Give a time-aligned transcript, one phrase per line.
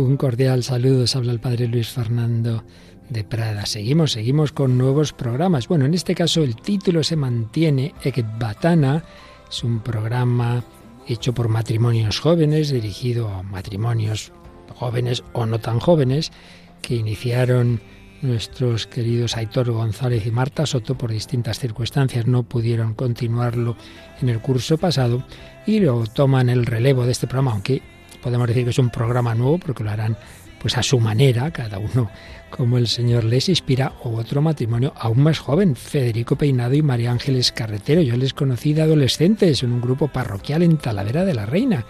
[0.00, 2.64] Un cordial saludo, os habla el Padre Luis Fernando
[3.10, 3.66] de Prada.
[3.66, 5.68] Seguimos, seguimos con nuevos programas.
[5.68, 9.04] Bueno, en este caso el título se mantiene, Ekbatana,
[9.50, 10.64] es un programa
[11.06, 14.32] hecho por matrimonios jóvenes, dirigido a matrimonios
[14.74, 16.32] jóvenes o no tan jóvenes,
[16.80, 17.82] que iniciaron
[18.22, 23.76] nuestros queridos Aitor González y Marta Soto por distintas circunstancias no pudieron continuarlo
[24.22, 25.26] en el curso pasado
[25.66, 27.82] y lo toman el relevo de este programa, aunque
[28.22, 30.16] podemos decir que es un programa nuevo porque lo harán
[30.60, 32.10] pues a su manera, cada uno
[32.50, 37.12] como el Señor les inspira, o otro matrimonio aún más joven, Federico Peinado y María
[37.12, 38.02] Ángeles Carretero.
[38.02, 41.86] Yo les conocí de adolescentes en un grupo parroquial en Talavera de la Reina.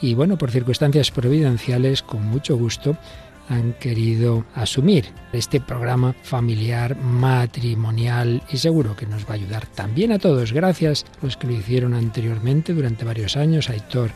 [0.00, 2.96] Y bueno, por circunstancias providenciales, con mucho gusto,
[3.48, 10.12] han querido asumir este programa familiar, matrimonial y seguro que nos va a ayudar también
[10.12, 10.52] a todos.
[10.52, 14.10] Gracias a los que lo hicieron anteriormente durante varios años, a Héctor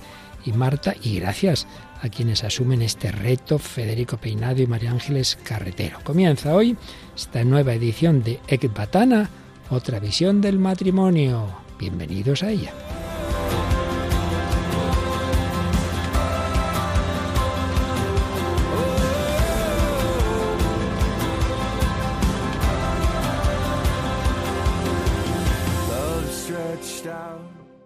[0.44, 1.66] y Marta, y gracias
[2.00, 5.98] a quienes asumen este reto, Federico Peinado y María Ángeles Carretero.
[6.02, 6.76] Comienza hoy
[7.16, 9.30] esta nueva edición de Ekbatana,
[9.70, 11.46] otra visión del matrimonio.
[11.78, 12.72] Bienvenidos a ella.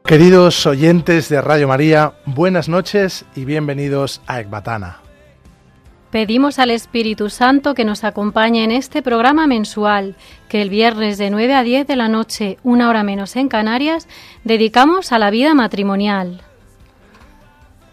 [0.07, 4.99] Queridos oyentes de Radio María, buenas noches y bienvenidos a Ecbatana.
[6.13, 10.15] Pedimos al Espíritu Santo que nos acompañe en este programa mensual,
[10.49, 14.07] que el viernes de 9 a 10 de la noche, una hora menos en Canarias,
[14.45, 16.41] dedicamos a la vida matrimonial.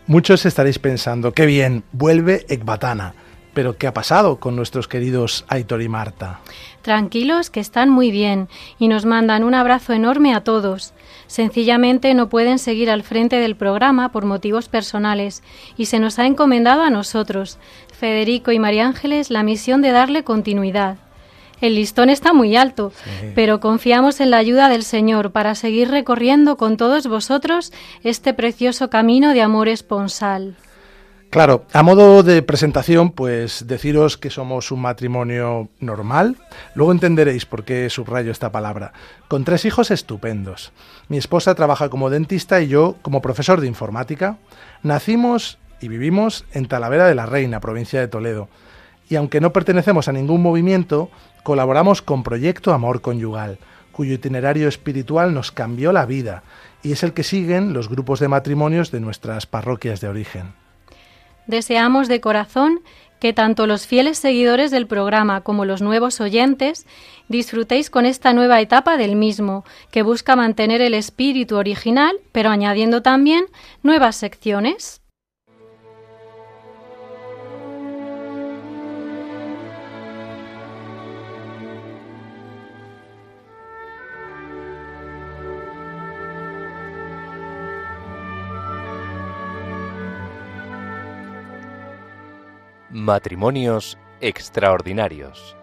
[0.06, 3.16] Muchos estaréis pensando, qué bien, vuelve Ecbatana.
[3.53, 6.39] Pero ¿qué ha pasado con nuestros queridos Aitor y Marta?
[6.81, 10.94] Tranquilos, que están muy bien y nos mandan un abrazo enorme a todos.
[11.28, 15.44] Sencillamente no pueden seguir al frente del programa por motivos personales
[15.78, 17.59] y se nos ha encomendado a nosotros,
[17.94, 20.97] Federico y María Ángeles, la misión de darle continuidad.
[21.61, 22.91] El listón está muy alto,
[23.35, 27.72] pero confiamos en la ayuda del Señor para seguir recorriendo con todos vosotros
[28.03, 30.57] este precioso camino de amor esponsal.
[31.33, 36.38] Claro, a modo de presentación, pues deciros que somos un matrimonio normal.
[36.75, 38.94] Luego entenderéis por qué subrayo esta palabra.
[39.29, 40.73] Con tres hijos estupendos.
[41.07, 44.38] Mi esposa trabaja como dentista y yo como profesor de informática.
[44.83, 48.47] Nacimos y vivimos en Talavera de la Reina, provincia de Toledo.
[49.09, 51.09] Y aunque no pertenecemos a ningún movimiento,
[51.41, 53.57] colaboramos con Proyecto Amor Conyugal,
[53.91, 56.43] cuyo itinerario espiritual nos cambió la vida
[56.83, 60.62] y es el que siguen los grupos de matrimonios de nuestras parroquias de origen.
[61.47, 62.81] Deseamos de corazón
[63.19, 66.85] que tanto los fieles seguidores del programa como los nuevos oyentes
[67.29, 73.01] disfrutéis con esta nueva etapa del mismo, que busca mantener el espíritu original, pero añadiendo
[73.01, 73.45] también
[73.81, 75.03] nuevas secciones.
[92.95, 95.57] Matrimonios extraordinarios.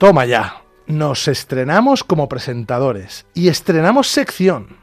[0.00, 4.78] Toma ya, nos estrenamos como presentadores y estrenamos sección.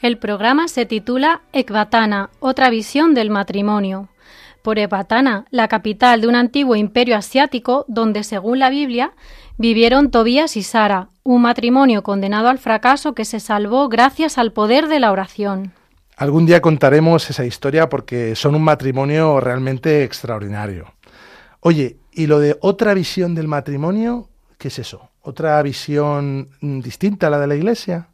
[0.00, 4.08] El programa se titula Ecbatana, otra visión del matrimonio.
[4.62, 9.12] Por Ecbatana, la capital de un antiguo imperio asiático donde, según la Biblia,
[9.58, 14.88] vivieron Tobías y Sara, un matrimonio condenado al fracaso que se salvó gracias al poder
[14.88, 15.74] de la oración.
[16.16, 20.94] Algún día contaremos esa historia porque son un matrimonio realmente extraordinario.
[21.60, 24.28] Oye, ¿y lo de otra visión del matrimonio?
[24.58, 25.08] ¿Qué es eso?
[25.22, 28.08] ¿Otra visión mm, distinta a la de la Iglesia?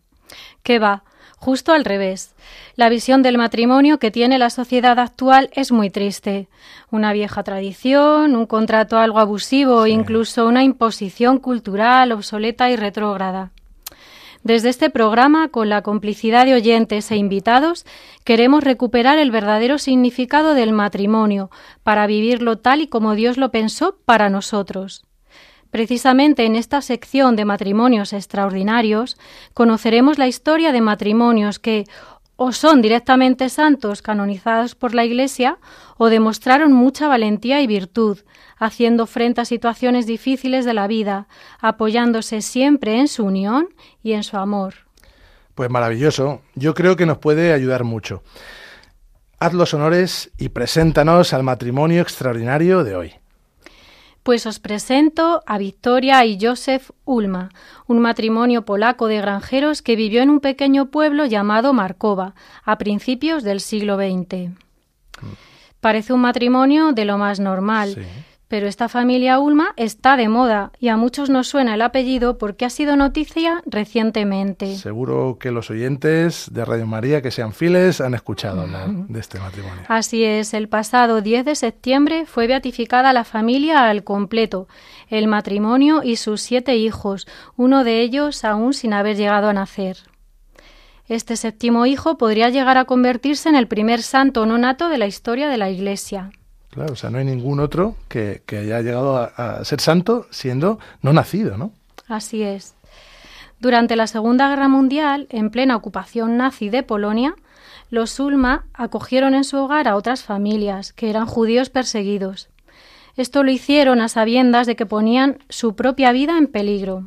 [0.62, 1.02] ¿Qué va?
[1.38, 2.32] Justo al revés.
[2.76, 6.48] La visión del matrimonio que tiene la sociedad actual es muy triste.
[6.92, 13.50] Una vieja tradición, un contrato algo abusivo e incluso una imposición cultural obsoleta y retrógrada.
[14.46, 17.84] Desde este programa, con la complicidad de oyentes e invitados,
[18.22, 21.50] queremos recuperar el verdadero significado del matrimonio
[21.82, 25.02] para vivirlo tal y como Dios lo pensó para nosotros.
[25.72, 29.16] Precisamente en esta sección de matrimonios extraordinarios
[29.52, 31.84] conoceremos la historia de matrimonios que
[32.36, 35.58] o son directamente santos canonizados por la Iglesia
[35.96, 38.18] o demostraron mucha valentía y virtud,
[38.58, 41.28] haciendo frente a situaciones difíciles de la vida,
[41.60, 43.68] apoyándose siempre en su unión
[44.02, 44.74] y en su amor.
[45.54, 48.22] Pues maravilloso, yo creo que nos puede ayudar mucho.
[49.38, 53.14] Haz los honores y preséntanos al matrimonio extraordinario de hoy.
[54.26, 57.50] Pues os presento a Victoria y Joseph Ulma,
[57.86, 62.34] un matrimonio polaco de granjeros que vivió en un pequeño pueblo llamado Markova
[62.64, 64.48] a principios del siglo XX.
[64.48, 65.32] Mm.
[65.78, 68.04] Parece un matrimonio de lo más normal,
[68.48, 72.64] pero esta familia Ulma está de moda y a muchos nos suena el apellido porque
[72.64, 74.76] ha sido noticia recientemente.
[74.76, 79.40] Seguro que los oyentes de Radio María que sean fieles han escuchado hablar de este
[79.40, 79.82] matrimonio.
[79.88, 84.68] Así es, el pasado 10 de septiembre fue beatificada la familia al completo,
[85.08, 87.26] el matrimonio y sus siete hijos,
[87.56, 89.98] uno de ellos aún sin haber llegado a nacer.
[91.08, 95.48] Este séptimo hijo podría llegar a convertirse en el primer santo nonato de la historia
[95.48, 96.30] de la Iglesia.
[96.76, 101.14] Claro, o sea, no hay ningún otro que, haya llegado a, ser santo siendo no
[101.14, 101.72] nacido, ¿no?
[102.06, 102.74] Así es.
[103.60, 107.34] Durante la Segunda Guerra Mundial, en plena ocupación nazi de Polonia,
[107.88, 112.50] los Ulma acogieron en su hogar a otras familias que eran judíos perseguidos.
[113.16, 117.06] Esto lo hicieron a sabiendas de que ponían su propia vida en peligro.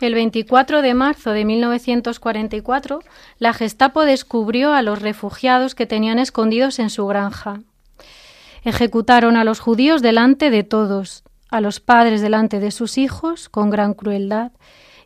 [0.00, 3.00] El 24 de marzo de 1944,
[3.38, 7.60] la Gestapo descubrió a los refugiados que tenían escondidos en su granja.
[8.62, 13.70] Ejecutaron a los judíos delante de todos, a los padres delante de sus hijos con
[13.70, 14.52] gran crueldad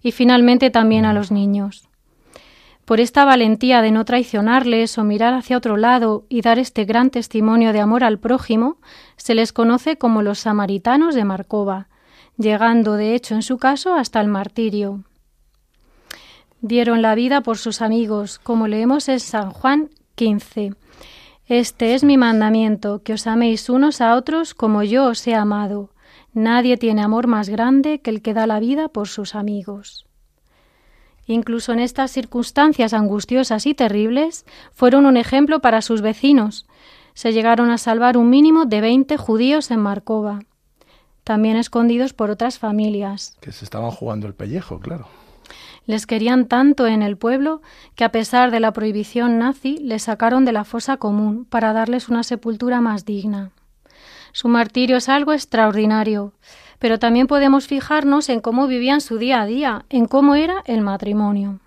[0.02, 1.88] y finalmente también a los niños.
[2.84, 7.10] Por esta valentía de no traicionarles o mirar hacia otro lado y dar este gran
[7.10, 8.76] testimonio de amor al prójimo,
[9.16, 11.88] se les conoce como los samaritanos de Marcova,
[12.36, 15.02] llegando de hecho en su caso hasta el martirio.
[16.60, 20.72] Dieron la vida por sus amigos, como leemos en San Juan 15.
[21.46, 25.90] Este es mi mandamiento, que os améis unos a otros como yo os he amado.
[26.32, 30.06] Nadie tiene amor más grande que el que da la vida por sus amigos.
[31.26, 36.66] Incluso en estas circunstancias angustiosas y terribles, fueron un ejemplo para sus vecinos.
[37.12, 40.40] Se llegaron a salvar un mínimo de veinte judíos en Marcova,
[41.24, 43.36] también escondidos por otras familias.
[43.42, 45.08] Que se estaban jugando el pellejo, claro.
[45.86, 47.60] Les querían tanto en el pueblo
[47.94, 52.08] que a pesar de la prohibición nazi les sacaron de la fosa común para darles
[52.08, 53.50] una sepultura más digna.
[54.32, 56.32] Su martirio es algo extraordinario,
[56.78, 60.80] pero también podemos fijarnos en cómo vivían su día a día, en cómo era el
[60.80, 61.60] matrimonio.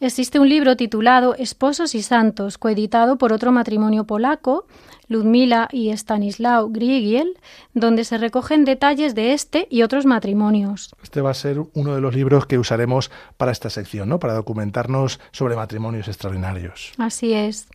[0.00, 4.66] Existe un libro titulado Esposos y Santos, coeditado por otro matrimonio polaco,
[5.08, 7.38] Ludmila y Stanislaw Griegiel,
[7.74, 10.94] donde se recogen detalles de este y otros matrimonios.
[11.02, 14.18] Este va a ser uno de los libros que usaremos para esta sección, ¿no?
[14.18, 16.92] Para documentarnos sobre matrimonios extraordinarios.
[16.98, 17.68] Así es.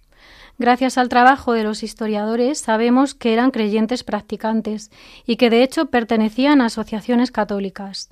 [0.60, 4.92] Gracias al trabajo de los historiadores sabemos que eran creyentes practicantes
[5.26, 8.10] y que de hecho pertenecían a asociaciones católicas.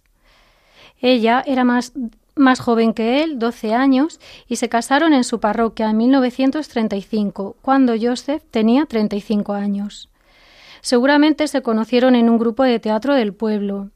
[1.00, 1.94] Ella era más
[2.36, 7.94] más joven que él, 12 años, y se casaron en su parroquia en 1935, cuando
[8.00, 10.10] Joseph tenía 35 años.
[10.82, 13.92] Seguramente se conocieron en un grupo de teatro del pueblo.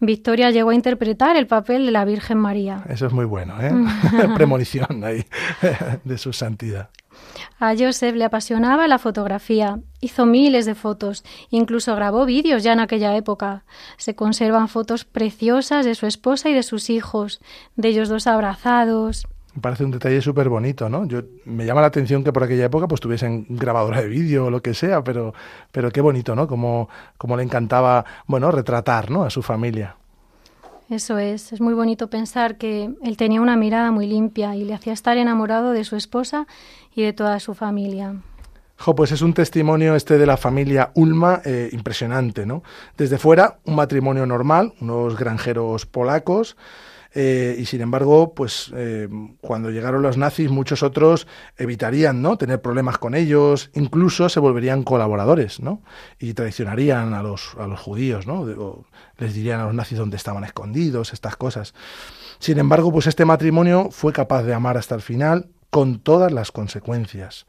[0.00, 2.84] Victoria llegó a interpretar el papel de la Virgen María.
[2.88, 3.72] Eso es muy bueno, ¿eh?
[4.34, 5.24] Premonición ahí
[6.04, 6.90] de su santidad.
[7.58, 9.80] A Joseph le apasionaba la fotografía.
[10.02, 13.64] Hizo miles de fotos, incluso grabó vídeos ya en aquella época.
[13.96, 17.40] Se conservan fotos preciosas de su esposa y de sus hijos,
[17.76, 19.26] de ellos dos abrazados.
[19.54, 21.06] Me parece un detalle súper bonito, ¿no?
[21.06, 24.50] Yo, me llama la atención que por aquella época pues tuviesen grabadora de vídeo o
[24.50, 25.32] lo que sea, pero,
[25.72, 26.46] pero qué bonito, ¿no?
[26.46, 29.24] Como, como le encantaba, bueno, retratar, ¿no?
[29.24, 29.96] A su familia.
[30.88, 34.74] Eso es, es muy bonito pensar que él tenía una mirada muy limpia y le
[34.74, 36.46] hacía estar enamorado de su esposa
[36.94, 38.14] y de toda su familia.
[38.94, 42.62] Pues es un testimonio este de la familia Ulma eh, impresionante, ¿no?
[42.96, 46.56] Desde fuera, un matrimonio normal, unos granjeros polacos,
[47.18, 49.08] eh, y sin embargo, pues eh,
[49.40, 52.36] cuando llegaron los nazis, muchos otros evitarían ¿no?
[52.36, 55.80] tener problemas con ellos, incluso se volverían colaboradores, ¿no?
[56.18, 58.44] Y traicionarían a los, a los judíos, ¿no?
[59.16, 61.72] les dirían a los nazis dónde estaban escondidos, estas cosas.
[62.38, 66.52] Sin embargo, pues este matrimonio fue capaz de amar hasta el final, con todas las
[66.52, 67.46] consecuencias.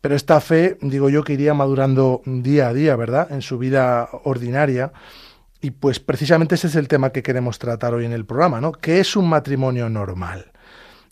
[0.00, 3.30] Pero esta fe, digo yo, que iría madurando día a día, ¿verdad?
[3.30, 4.92] En su vida ordinaria
[5.60, 8.72] y pues precisamente ese es el tema que queremos tratar hoy en el programa, ¿no?
[8.72, 10.52] ¿Qué es un matrimonio normal?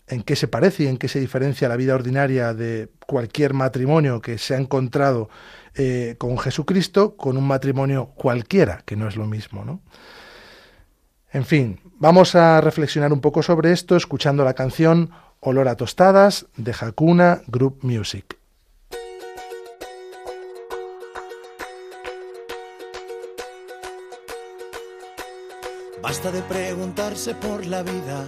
[0.07, 4.21] en qué se parece y en qué se diferencia la vida ordinaria de cualquier matrimonio
[4.21, 5.29] que se ha encontrado
[5.75, 9.81] eh, con Jesucristo con un matrimonio cualquiera, que no es lo mismo, ¿no?
[11.33, 15.11] En fin, vamos a reflexionar un poco sobre esto escuchando la canción
[15.41, 18.37] Olor a Tostadas de Hakuna Group Music.
[26.07, 28.23] Basta de preguntarse por la vida,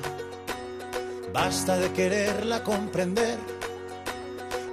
[1.32, 3.38] basta de quererla comprender.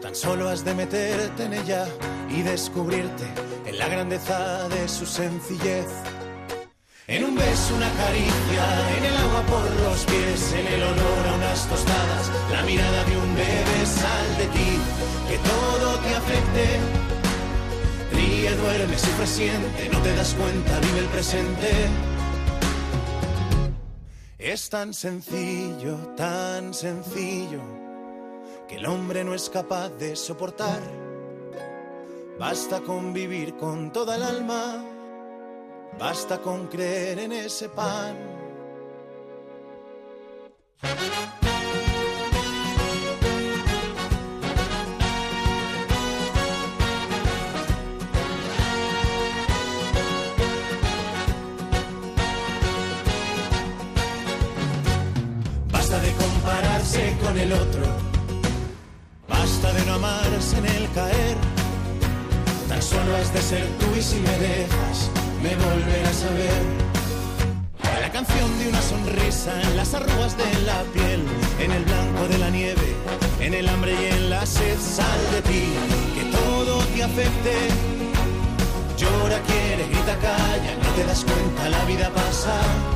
[0.03, 1.87] Tan solo has de meterte en ella
[2.29, 3.27] y descubrirte
[3.65, 5.87] en la grandeza de su sencillez.
[7.07, 8.65] En un beso, una caricia,
[8.99, 13.17] en el agua por los pies, en el olor a unas tostadas, la mirada de
[13.19, 14.71] un bebé, sal de ti,
[15.29, 16.67] que todo te afecte.
[18.15, 22.15] Ríe, duerme, sufre, siente, no te das cuenta, vive el presente.
[24.47, 27.59] Es tan sencillo, tan sencillo,
[28.69, 30.81] que el hombre no es capaz de soportar.
[32.38, 34.85] Basta con vivir con toda el alma
[35.99, 38.17] Basta con creer en ese pan.
[59.29, 61.37] Basta de no amarse en el caer.
[62.69, 65.11] Tan solo has de ser tú y si me dejas
[65.43, 66.63] me volverás a ver.
[68.01, 71.23] La canción de una sonrisa en las arrugas de la piel,
[71.59, 72.97] en el blanco de la nieve,
[73.41, 75.65] en el hambre y en la sed, sal de ti,
[76.15, 77.55] que todo te afecte.
[78.97, 82.96] Llora, quiere, grita, calla, no te das cuenta, la vida pasa.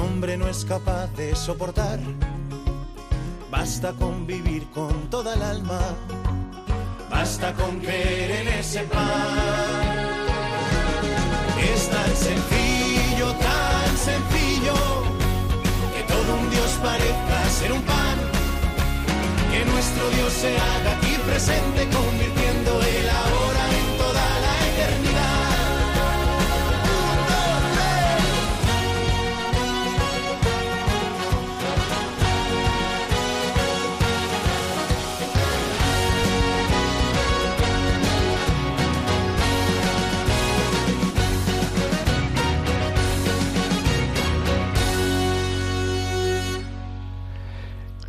[0.00, 2.00] hombre no es capaz de soportar
[3.50, 5.80] Basta con vivir con toda el alma,
[7.10, 9.98] basta con creer en ese pan.
[11.72, 14.74] Es tan sencillo, tan sencillo,
[15.94, 18.18] que todo un Dios parezca ser un pan.
[19.50, 22.29] Que nuestro Dios se haga aquí presente, convirtiendo el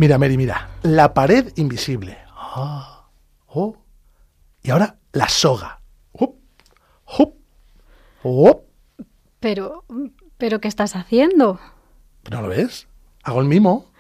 [0.02, 0.68] Mira, Mary, mira.
[0.82, 2.18] La pared invisible.
[2.36, 3.08] Ah,
[3.46, 3.78] oh.
[4.64, 5.80] Y ahora la soga.
[9.40, 9.86] Pero,
[10.40, 11.60] pero, ¿qué estás haciendo?
[12.32, 12.88] ¿No lo ves?
[13.22, 13.92] Hago el mimo.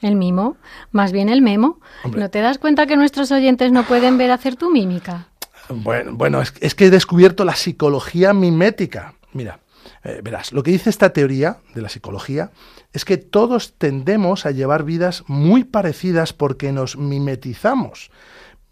[0.00, 0.56] ¿El mimo?
[0.92, 1.78] Más bien el memo.
[2.10, 5.28] ¿No te das cuenta que nuestros oyentes no pueden ver hacer tu mímica?
[5.68, 9.12] Bueno, bueno es, es que he descubierto la psicología mimética.
[9.34, 9.60] Mira,
[10.02, 12.50] eh, verás, lo que dice esta teoría de la psicología
[12.92, 18.10] es que todos tendemos a llevar vidas muy parecidas porque nos mimetizamos.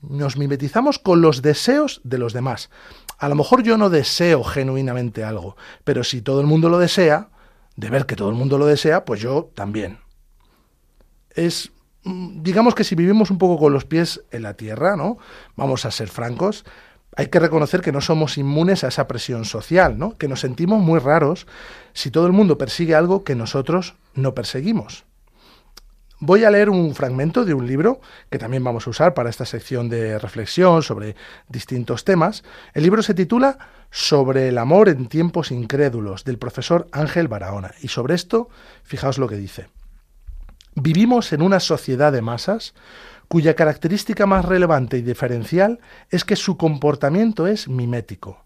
[0.00, 2.70] Nos mimetizamos con los deseos de los demás.
[3.18, 7.30] A lo mejor yo no deseo genuinamente algo, pero si todo el mundo lo desea,
[7.76, 9.98] de ver que todo el mundo lo desea, pues yo también.
[11.30, 11.70] Es
[12.04, 15.18] mm, digamos que si vivimos un poco con los pies en la tierra, ¿no?
[15.56, 16.64] Vamos a ser francos,
[17.18, 20.16] hay que reconocer que no somos inmunes a esa presión social, ¿no?
[20.18, 21.48] que nos sentimos muy raros
[21.92, 25.04] si todo el mundo persigue algo que nosotros no perseguimos.
[26.20, 29.46] Voy a leer un fragmento de un libro que también vamos a usar para esta
[29.46, 31.16] sección de reflexión sobre
[31.48, 32.44] distintos temas.
[32.72, 33.58] El libro se titula
[33.90, 37.75] Sobre el amor en tiempos incrédulos del profesor Ángel Barahona.
[37.82, 38.48] Y sobre esto,
[38.84, 39.66] fijaos lo que dice.
[40.76, 42.75] Vivimos en una sociedad de masas
[43.28, 45.80] cuya característica más relevante y diferencial
[46.11, 48.44] es que su comportamiento es mimético.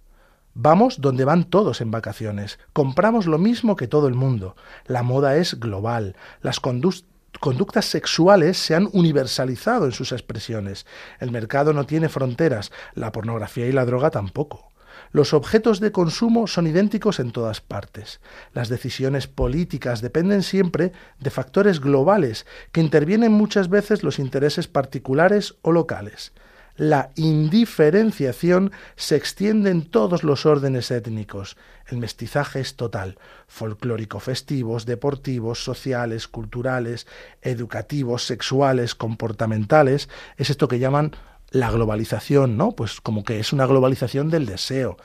[0.55, 4.55] Vamos donde van todos en vacaciones, compramos lo mismo que todo el mundo,
[4.87, 10.85] la moda es global, las conductas sexuales se han universalizado en sus expresiones,
[11.21, 14.72] el mercado no tiene fronteras, la pornografía y la droga tampoco.
[15.13, 18.21] Los objetos de consumo son idénticos en todas partes.
[18.55, 25.57] Las decisiones políticas dependen siempre de factores globales que intervienen muchas veces los intereses particulares
[25.61, 26.33] o locales.
[26.77, 31.59] La indiferenciación se extiende en todos los órdenes étnicos.
[31.87, 37.07] El mestizaje es total, folclórico festivos, deportivos, sociales, culturales,
[37.43, 40.09] educativos, sexuales, comportamentales.
[40.39, 41.13] Es esto que llaman
[41.53, 42.73] la globalización, ¿no?
[42.73, 44.97] Pues como que es una globalización del deseo.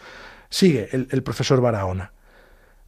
[0.50, 2.14] Sigue el, el profesor Barahona.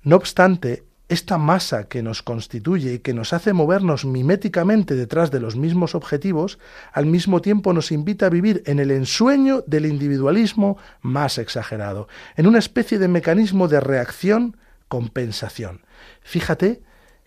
[0.01, 5.39] No obstante, esta masa que nos constituye y que nos hace movernos miméticamente detrás de
[5.39, 6.59] los mismos objetivos,
[6.93, 12.45] al mismo tiempo nos invita a vivir en el ensueño del individualismo más exagerado, en
[12.45, 15.81] una especie de mecanismo de reacción-compensación.
[16.21, 16.83] Fíjate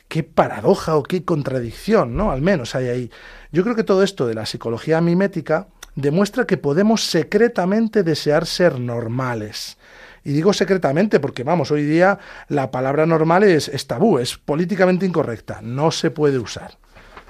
[0.06, 2.30] qué paradoja o qué contradicción, ¿no?
[2.30, 3.10] Al menos hay ahí.
[3.50, 8.78] Yo creo que todo esto de la psicología mimética demuestra que podemos secretamente desear ser
[8.80, 9.76] normales.
[10.24, 12.18] Y digo secretamente porque, vamos, hoy día
[12.48, 16.78] la palabra normal es, tabú, es políticamente incorrecta, no se puede usar.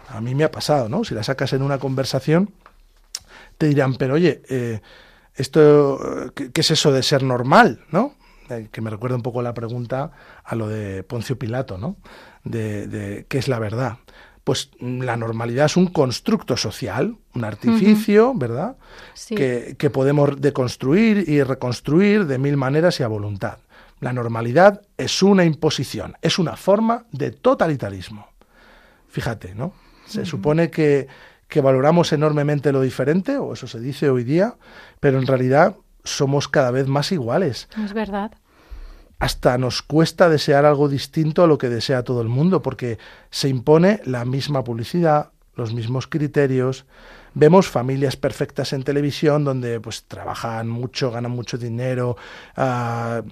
[0.08, 1.04] A mí me ha pasado, ¿no?
[1.04, 2.50] Si la sacas en una conversación,
[3.56, 4.82] te dirán, pero oye, eh,
[5.34, 8.14] esto, ¿qué, es eso de ser normal, no?
[8.50, 10.10] Eh, que me recuerda un poco la pregunta
[10.44, 11.96] a lo de Poncio Pilato, ¿no?
[12.44, 13.98] De, de qué es la verdad
[14.44, 18.76] pues la normalidad es un constructo social, un artificio, ¿verdad?
[19.28, 23.58] Que, que, podemos deconstruir y reconstruir de mil maneras y a voluntad.
[24.00, 28.26] La normalidad es una imposición, es una forma de totalitarismo.
[29.08, 29.74] Fíjate, ¿no?
[30.06, 31.06] Se supone que,
[31.46, 34.56] que valoramos enormemente lo diferente, o eso se dice hoy día,
[34.98, 37.68] pero en realidad somos cada vez más iguales.
[37.82, 38.32] Es verdad
[39.22, 42.98] hasta nos cuesta desear algo distinto a lo que desea todo el mundo, porque
[43.30, 46.86] se impone la misma publicidad, los mismos criterios,
[47.34, 52.16] Vemos familias perfectas en televisión donde pues trabajan mucho, ganan mucho dinero,
[52.56, 53.22] ah,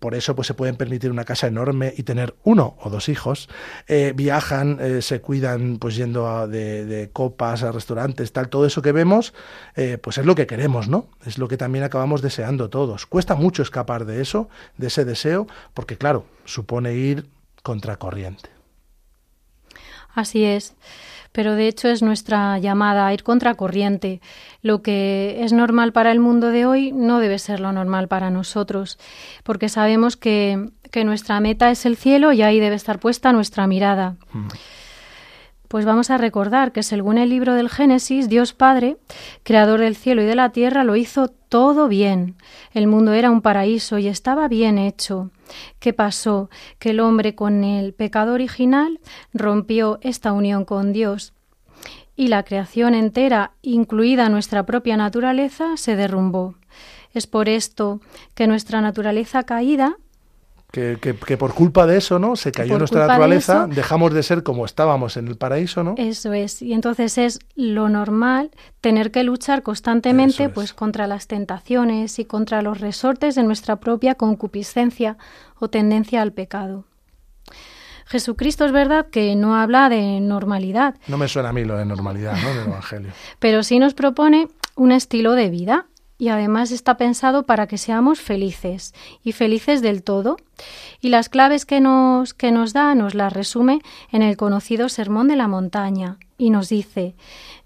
[0.00, 3.48] por eso pues se pueden permitir una casa enorme y tener uno o dos hijos,
[3.86, 8.92] eh, viajan, eh, se cuidan pues yendo de, copas a restaurantes, tal, todo eso que
[8.92, 9.34] vemos
[10.02, 11.08] pues es lo que queremos, ¿no?
[11.24, 13.06] Es lo que también acabamos deseando todos.
[13.06, 17.28] Cuesta mucho escapar de eso, de ese deseo, porque claro, supone ir
[17.62, 18.50] contracorriente.
[20.14, 20.74] Así es
[21.34, 24.20] pero de hecho es nuestra llamada a ir contracorriente.
[24.62, 28.30] Lo que es normal para el mundo de hoy no debe ser lo normal para
[28.30, 29.00] nosotros,
[29.42, 30.70] porque sabemos que,
[31.04, 34.14] nuestra meta es el cielo y ahí debe estar puesta nuestra mirada.
[34.32, 34.46] Mm.
[35.66, 38.96] Pues vamos a recordar que según el libro del Génesis, Dios Padre,
[39.42, 42.36] creador del cielo y de la tierra, lo hizo todo bien.
[42.74, 45.32] El mundo era un paraíso y estaba bien hecho.
[45.78, 46.50] ¿Qué pasó?
[46.78, 49.00] Que el hombre con el pecado original
[49.32, 51.34] rompió esta unión con Dios
[52.16, 56.54] y la creación entera, incluida nuestra propia naturaleza, se derrumbó.
[57.12, 58.00] Es por esto
[58.34, 59.96] que nuestra naturaleza caída
[60.74, 62.34] que, por culpa de eso, ¿no?
[62.34, 65.94] Se cayó nuestra naturaleza, dejamos de ser como estábamos en el paraíso, ¿no?
[65.96, 66.62] Eso es.
[66.62, 72.60] Y entonces es lo normal tener que luchar constantemente pues contra las tentaciones y contra
[72.60, 75.16] los resortes de nuestra propia concupiscencia
[75.60, 76.84] o tendencia al pecado.
[78.06, 80.96] Jesucristo es verdad que no habla de normalidad.
[81.06, 82.48] No me suena a mí lo de normalidad, ¿no?
[82.54, 83.12] Del Evangelio.
[83.38, 85.86] Pero sí nos propone un estilo de vida
[86.18, 90.36] y además está pensado para que seamos felices y felices del todo.
[91.00, 93.80] Y las claves que nos, que nos da nos las resume
[94.12, 97.16] en el conocido Sermón de la Montaña y nos dice,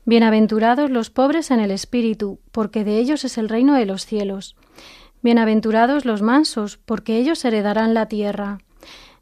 [0.04, 4.56] Bienaventurados los pobres en el espíritu, porque de ellos es el reino de los cielos.
[5.20, 8.58] Bienaventurados los mansos, porque ellos heredarán la tierra.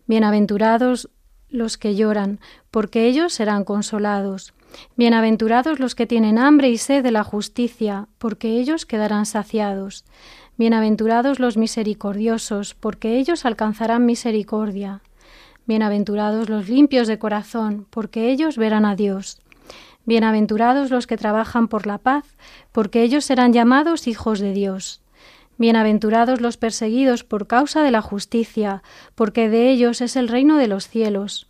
[0.07, 1.11] Bienaventurados
[1.49, 2.39] los que lloran,
[2.71, 4.53] porque ellos serán consolados.
[4.97, 10.05] Bienaventurados los que tienen hambre y sed de la justicia, porque ellos quedarán saciados.
[10.57, 15.03] Bienaventurados los misericordiosos, porque ellos alcanzarán misericordia.
[15.67, 19.41] Bienaventurados los limpios de corazón, porque ellos verán a Dios.
[20.05, 22.25] Bienaventurados los que trabajan por la paz,
[22.73, 25.03] porque ellos serán llamados hijos de Dios.
[25.59, 28.83] Bienaventurados los perseguidos por causa de la justicia,
[29.15, 31.49] porque de ellos es el reino de los cielos.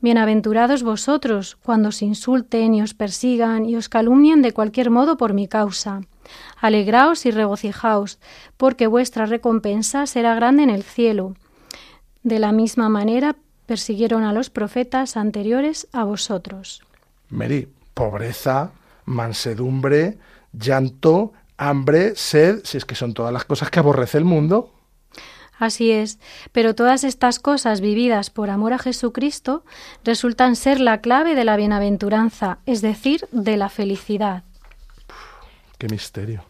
[0.00, 5.32] Bienaventurados vosotros cuando os insulten y os persigan y os calumnien de cualquier modo por
[5.32, 6.02] mi causa.
[6.60, 8.18] Alegraos y regocijaos,
[8.56, 11.34] porque vuestra recompensa será grande en el cielo.
[12.22, 16.82] De la misma manera persiguieron a los profetas anteriores a vosotros.
[17.30, 18.72] Mary, pobreza,
[19.04, 20.18] mansedumbre,
[20.52, 24.73] llanto, hambre, sed, si es que son todas las cosas que aborrece el mundo.
[25.58, 26.18] Así es,
[26.52, 29.64] pero todas estas cosas vividas por amor a Jesucristo
[30.04, 34.42] resultan ser la clave de la bienaventuranza, es decir, de la felicidad.
[35.78, 36.44] Qué misterio.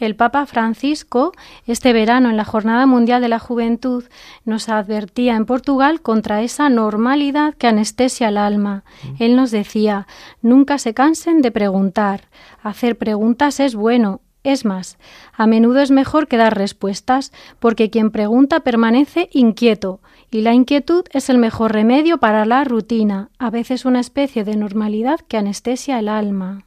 [0.00, 1.32] El Papa Francisco,
[1.66, 4.04] este verano en la Jornada Mundial de la Juventud,
[4.44, 8.82] nos advertía en Portugal contra esa normalidad que anestesia el alma.
[9.20, 10.08] Él nos decía,
[10.42, 12.22] nunca se cansen de preguntar.
[12.60, 14.98] Hacer preguntas es bueno, es más,
[15.32, 21.04] a menudo es mejor que dar respuestas, porque quien pregunta permanece inquieto, y la inquietud
[21.12, 25.98] es el mejor remedio para la rutina, a veces una especie de normalidad que anestesia
[25.98, 26.62] el alma.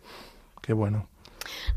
[0.61, 1.05] Qué bueno.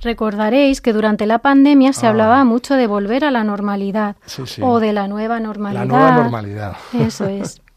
[0.02, 2.10] Recordaréis que durante la pandemia se Ah.
[2.10, 4.62] hablaba mucho de volver a la normalidad Sí, sí.
[4.64, 5.82] o de la nueva normalidad.
[5.82, 6.76] La nueva normalidad.
[6.98, 7.60] Eso es.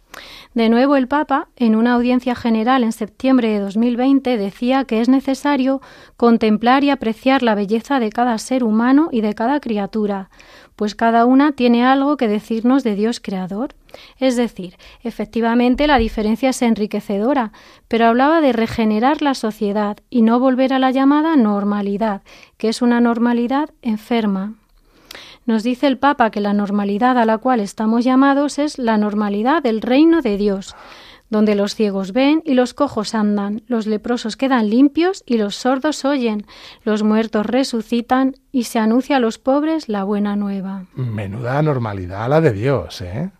[0.53, 5.09] De nuevo, el Papa, en una audiencia general en septiembre de 2020, decía que es
[5.09, 5.81] necesario
[6.15, 10.29] contemplar y apreciar la belleza de cada ser humano y de cada criatura,
[10.75, 13.73] pues cada una tiene algo que decirnos de Dios creador.
[14.19, 17.51] Es decir, efectivamente la diferencia es enriquecedora,
[17.87, 22.21] pero hablaba de regenerar la sociedad y no volver a la llamada normalidad,
[22.57, 24.53] que es una normalidad enferma.
[25.45, 29.61] Nos dice el Papa que la normalidad a la cual estamos llamados es la normalidad
[29.61, 30.75] del reino de Dios,
[31.29, 36.05] donde los ciegos ven y los cojos andan, los leprosos quedan limpios y los sordos
[36.05, 36.45] oyen,
[36.83, 40.85] los muertos resucitan y se anuncia a los pobres la buena nueva.
[40.95, 43.31] Menuda normalidad la de Dios, ¿eh?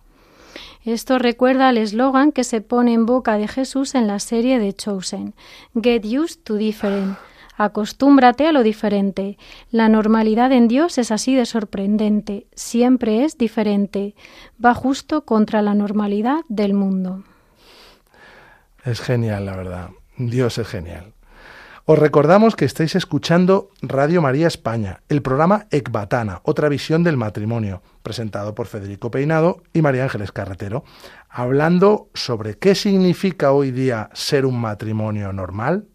[0.83, 4.73] Esto recuerda al eslogan que se pone en boca de Jesús en la serie de
[4.73, 5.33] Chosen,
[5.81, 7.17] Get used to different.
[7.55, 9.37] Acostúmbrate a lo diferente.
[9.69, 14.15] La normalidad en Dios es así de sorprendente, siempre es diferente.
[14.63, 17.23] Va justo contra la normalidad del mundo.
[18.83, 19.89] Es genial, la verdad.
[20.17, 21.13] Dios es genial.
[21.85, 27.81] Os recordamos que estáis escuchando Radio María España, el programa Ecbatana, otra visión del matrimonio,
[28.03, 30.85] presentado por Federico Peinado y María Ángeles Carretero,
[31.27, 35.87] hablando sobre qué significa hoy día ser un matrimonio normal.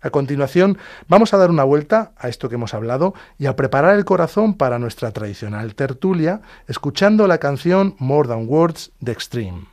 [0.00, 3.96] A continuación, vamos a dar una vuelta a esto que hemos hablado y a preparar
[3.96, 9.66] el corazón para nuestra tradicional tertulia, escuchando la canción More Than Words de Extreme.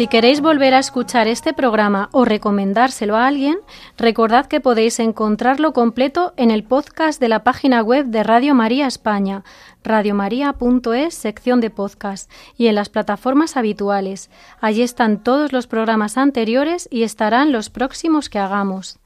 [0.00, 3.58] Si queréis volver a escuchar este programa o recomendárselo a alguien,
[3.98, 8.86] recordad que podéis encontrarlo completo en el podcast de la página web de Radio María
[8.86, 9.44] España,
[9.84, 14.30] radiomaria.es, sección de podcast, y en las plataformas habituales.
[14.62, 19.00] Allí están todos los programas anteriores y estarán los próximos que hagamos.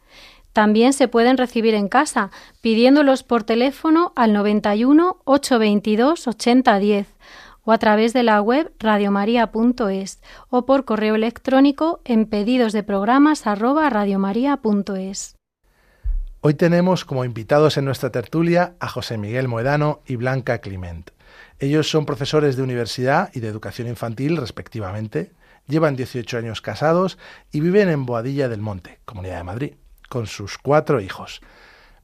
[0.53, 2.31] También se pueden recibir en casa,
[2.61, 7.14] pidiéndolos por teléfono al 91 822 8010
[7.65, 13.47] o a través de la web radiomaria.es o por correo electrónico en pedidos de programas
[13.47, 13.91] arroba.
[16.41, 21.11] Hoy tenemos como invitados en nuestra tertulia a José Miguel Moedano y Blanca Clement.
[21.59, 25.33] Ellos son profesores de universidad y de educación infantil, respectivamente,
[25.67, 27.19] llevan 18 años casados
[27.53, 29.73] y viven en Boadilla del Monte, Comunidad de Madrid,
[30.09, 31.41] con sus cuatro hijos.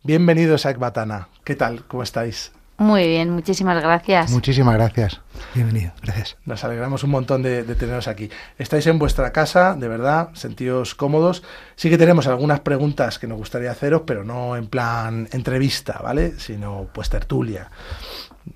[0.03, 1.29] Bienvenidos a Ecbatana.
[1.45, 1.85] ¿Qué tal?
[1.87, 2.53] ¿Cómo estáis?
[2.81, 4.31] Muy bien, muchísimas gracias.
[4.31, 5.21] Muchísimas gracias.
[5.55, 6.39] Bienvenido, gracias.
[6.47, 8.31] Nos alegramos un montón de, de, teneros aquí.
[8.57, 11.43] Estáis en vuestra casa, de verdad, sentíos cómodos.
[11.77, 16.39] Sí que tenemos algunas preguntas que nos gustaría haceros, pero no en plan entrevista, ¿vale?
[16.39, 17.69] Sino pues tertulia.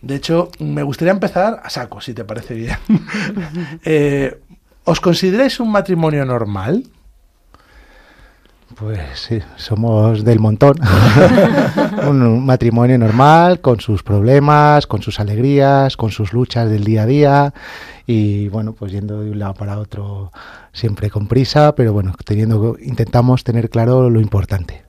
[0.01, 2.79] De hecho, me gustaría empezar a saco, si te parece bien.
[3.85, 4.41] eh,
[4.85, 6.83] ¿Os consideráis un matrimonio normal?
[8.77, 10.77] Pues sí, somos del montón.
[12.09, 17.07] un matrimonio normal, con sus problemas, con sus alegrías, con sus luchas del día a
[17.07, 17.55] día
[18.07, 20.33] y bueno, pues yendo de un lado para otro
[20.73, 24.85] siempre con prisa, pero bueno, teniendo intentamos tener claro lo importante.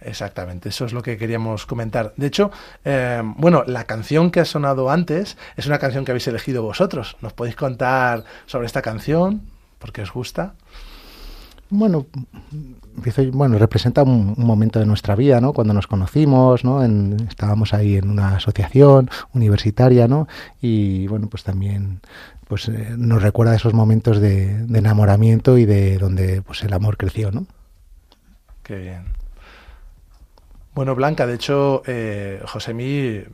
[0.00, 2.12] Exactamente, eso es lo que queríamos comentar.
[2.16, 2.50] De hecho,
[2.84, 7.16] eh, bueno, la canción que ha sonado antes es una canción que habéis elegido vosotros.
[7.20, 9.42] ¿Nos podéis contar sobre esta canción?
[9.78, 10.54] ¿Por qué os gusta?
[11.68, 12.06] Bueno,
[13.32, 15.52] bueno, representa un, momento de nuestra vida, ¿no?
[15.52, 16.84] Cuando nos conocimos, ¿no?
[16.84, 20.28] En, estábamos ahí en una asociación universitaria, ¿no?
[20.60, 22.00] Y bueno, pues también
[22.48, 26.96] pues eh, nos recuerda esos momentos de, de, enamoramiento y de donde pues el amor
[26.96, 27.46] creció, ¿no?
[28.62, 29.16] Qué bien.
[30.76, 33.24] Bueno, Blanca, de hecho, eh, Josemí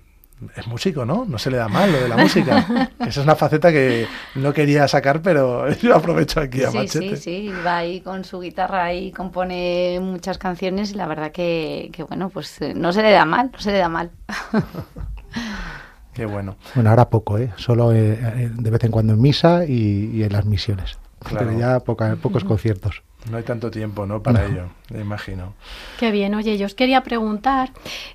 [0.56, 1.24] es músico, ¿no?
[1.24, 2.90] No se le da mal lo de la música.
[2.98, 7.16] Esa es una faceta que no quería sacar, pero yo aprovecho aquí a sí, machete.
[7.16, 11.90] Sí, sí, va ahí con su guitarra y compone muchas canciones y la verdad que,
[11.92, 14.10] que bueno, pues no se le da mal, no se le da mal.
[16.14, 16.56] Qué bueno.
[16.74, 17.52] Bueno, ahora poco, ¿eh?
[17.56, 20.98] Solo eh, de vez en cuando en misa y, y en las misiones.
[21.20, 21.46] Claro.
[21.46, 23.02] Pero ya poca, pocos conciertos.
[23.30, 24.20] No hay tanto tiempo, ¿no?
[24.22, 24.48] Para no.
[24.48, 25.54] ello, me imagino.
[25.98, 26.34] Qué bien.
[26.34, 27.70] Oye, yo os quería preguntar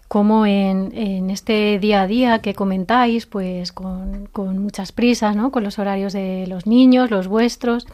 [0.10, 5.52] cómo en, en este día a día que comentáis, pues con, con, muchas prisas, ¿no?
[5.52, 7.88] Con los horarios de los niños, los vuestros,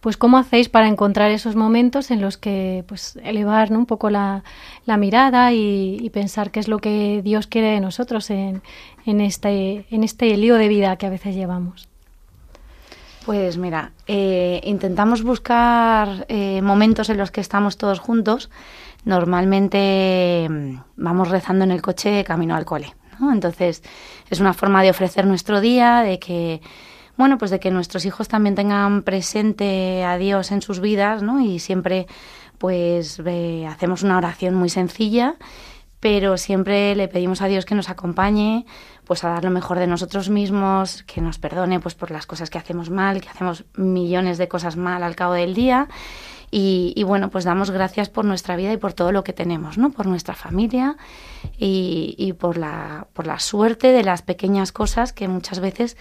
[0.00, 3.78] pues cómo hacéis para encontrar esos momentos en los que, pues, elevar ¿no?
[3.80, 4.44] un poco la,
[4.86, 8.62] la mirada y, y, pensar qué es lo que Dios quiere de nosotros en,
[9.04, 11.91] en, este, en este lío de vida que a veces llevamos.
[13.24, 18.50] Pues mira, eh, intentamos buscar eh, momentos en los que estamos todos juntos.
[19.04, 22.94] Normalmente mmm, vamos rezando en el coche camino al cole.
[23.20, 23.32] ¿no?
[23.32, 23.84] Entonces
[24.28, 26.60] es una forma de ofrecer nuestro día, de que
[27.16, 31.40] bueno, pues de que nuestros hijos también tengan presente a Dios en sus vidas, ¿no?
[31.40, 32.06] Y siempre
[32.58, 33.20] pues
[33.68, 35.36] hacemos una oración muy sencilla,
[36.00, 38.66] pero siempre le pedimos a Dios que nos acompañe
[39.12, 42.48] pues a dar lo mejor de nosotros mismos, que nos perdone pues por las cosas
[42.48, 45.88] que hacemos mal, que hacemos millones de cosas mal al cabo del día.
[46.50, 49.90] Y, bueno, pues damos gracias por nuestra vida y por todo lo que tenemos, ¿no?
[49.90, 50.96] Por nuestra familia
[51.58, 55.98] y, y por, la, por la suerte de las pequeñas cosas que muchas veces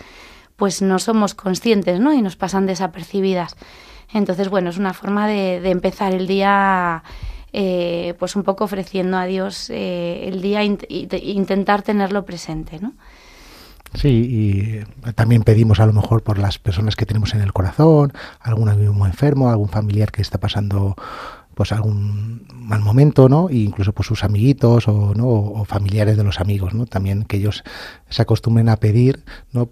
[0.56, 2.14] pues no somos conscientes, ¿no?
[2.14, 3.58] Y nos pasan desapercibidas.
[4.14, 7.04] Entonces, bueno, es una forma de, de empezar el día
[7.54, 12.94] eh, pues un poco ofreciendo a Dios eh, el día int intentar tenerlo presente, ¿no?
[13.94, 18.14] Sí, y también pedimos a lo mejor por las personas que tenemos en el corazón,
[18.40, 20.96] algún amigo enfermo, algún familiar que está pasando
[21.54, 23.50] pues algún mal momento, ¿no?
[23.50, 25.66] E incluso pues sus amiguitos o, ¿no?
[25.66, 26.86] familiares de los amigos, ¿no?
[26.86, 27.64] También que ellos
[28.10, 29.70] se acostumbren a pedir, ¿no?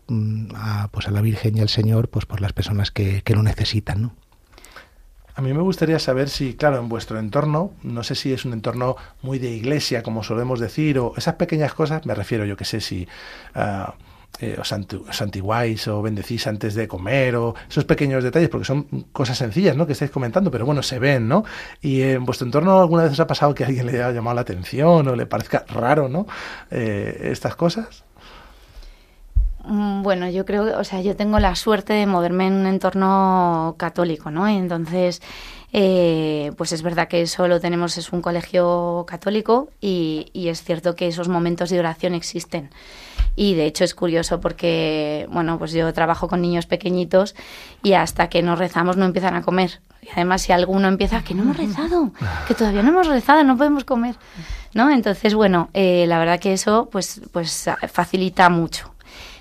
[0.56, 3.44] A, pues a la Virgen y al Señor, pues por las personas que, que lo
[3.44, 4.13] necesitan, ¿no?
[5.39, 8.52] A mí me gustaría saber si, claro, en vuestro entorno, no sé si es un
[8.52, 12.65] entorno muy de iglesia, como solemos decir, o esas pequeñas cosas, me refiero, yo que
[12.65, 13.08] sé, si
[13.56, 18.84] uh, os, os antiguáis o bendecís antes de comer, o esos pequeños detalles, porque son
[19.13, 19.88] cosas sencillas, ¿no?
[19.88, 21.45] Que estáis comentando, pero bueno, se ven, ¿no?
[21.80, 24.41] Y en vuestro entorno alguna vez os ha pasado que alguien le haya llamado la
[24.41, 26.28] atención o le parezca raro, ¿no?
[26.69, 28.04] Eh, estas cosas.
[29.65, 33.76] Mm, Bueno, yo creo, o sea, yo tengo la suerte de moverme en un entorno
[33.78, 34.48] católico, ¿no?
[34.48, 35.22] Entonces,
[35.72, 40.63] eh, pues es verdad que eso lo tenemos, es un colegio católico y, y, es
[40.63, 42.69] cierto que esos momentos de oración existen.
[43.36, 47.36] Y de hecho es curioso porque, bueno, pues yo trabajo con niños pequeñitos
[47.84, 49.82] y hasta que no rezamos no empiezan a comer.
[50.02, 52.12] Y además si alguno empieza, que no hemos rezado,
[52.48, 54.15] que todavía no hemos rezado, no podemos comer,
[54.74, 54.89] ¿no?
[54.89, 58.93] Entonces, bueno, eh, la verdad que eso pues, pues facilita mucho.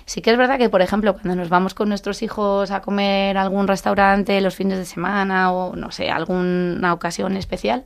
[0.09, 3.37] Sí que es verdad que, por ejemplo, cuando nos vamos con nuestros hijos a comer
[3.37, 7.85] a algún restaurante los fines de semana o, no sé, alguna ocasión especial,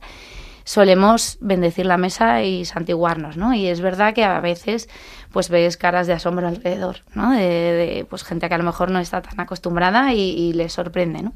[0.64, 3.52] solemos bendecir la mesa y santiguarnos, ¿no?
[3.52, 4.88] Y es verdad que a veces
[5.32, 7.32] pues ves caras de asombro alrededor, ¿no?
[7.32, 10.72] De, de, pues gente que a lo mejor no está tan acostumbrada y, y les
[10.72, 11.34] sorprende, ¿no?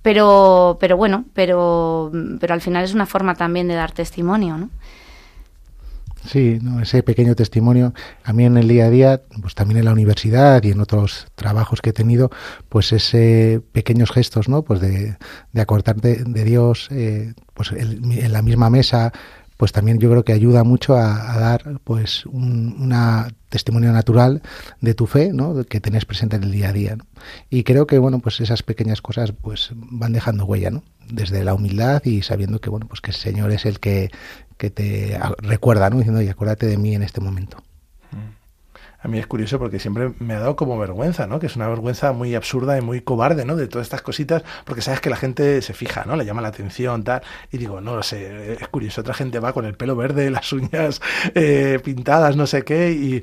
[0.00, 4.70] Pero, pero bueno, pero, pero al final es una forma también de dar testimonio, ¿no?
[6.24, 6.80] Sí, ¿no?
[6.80, 7.94] ese pequeño testimonio.
[8.24, 11.26] A mí en el día a día, pues también en la universidad y en otros
[11.34, 12.30] trabajos que he tenido,
[12.68, 14.62] pues ese pequeños gestos, ¿no?
[14.62, 15.16] Pues de,
[15.52, 19.12] de acordarte de Dios, eh, pues el, en la misma mesa,
[19.56, 24.42] pues también yo creo que ayuda mucho a, a dar pues un una testimonio natural
[24.80, 25.64] de tu fe, ¿no?
[25.64, 26.96] que tenés presente en el día a día.
[26.96, 27.04] ¿no?
[27.50, 30.84] Y creo que bueno, pues esas pequeñas cosas pues van dejando huella, ¿no?
[31.10, 34.10] Desde la humildad y sabiendo que bueno, pues que el Señor es el que,
[34.58, 35.96] que te recuerda, ¿no?
[35.96, 37.62] Diciendo, "Oye, acuérdate de mí en este momento."
[39.00, 41.38] A mí es curioso porque siempre me ha dado como vergüenza, ¿no?
[41.38, 43.54] Que es una vergüenza muy absurda y muy cobarde, ¿no?
[43.54, 46.16] De todas estas cositas, porque sabes que la gente se fija, ¿no?
[46.16, 47.22] Le llama la atención, tal.
[47.52, 49.02] Y digo, no lo sé, es curioso.
[49.02, 51.00] Otra gente va con el pelo verde, las uñas
[51.36, 53.22] eh, pintadas, no sé qué, y,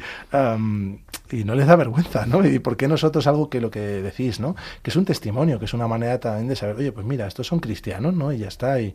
[1.32, 2.46] y no les da vergüenza, ¿no?
[2.46, 4.56] Y por qué nosotros algo que lo que decís, ¿no?
[4.82, 7.48] Que es un testimonio, que es una manera también de saber, oye, pues mira, estos
[7.48, 8.32] son cristianos, ¿no?
[8.32, 8.80] Y ya está.
[8.80, 8.94] Y,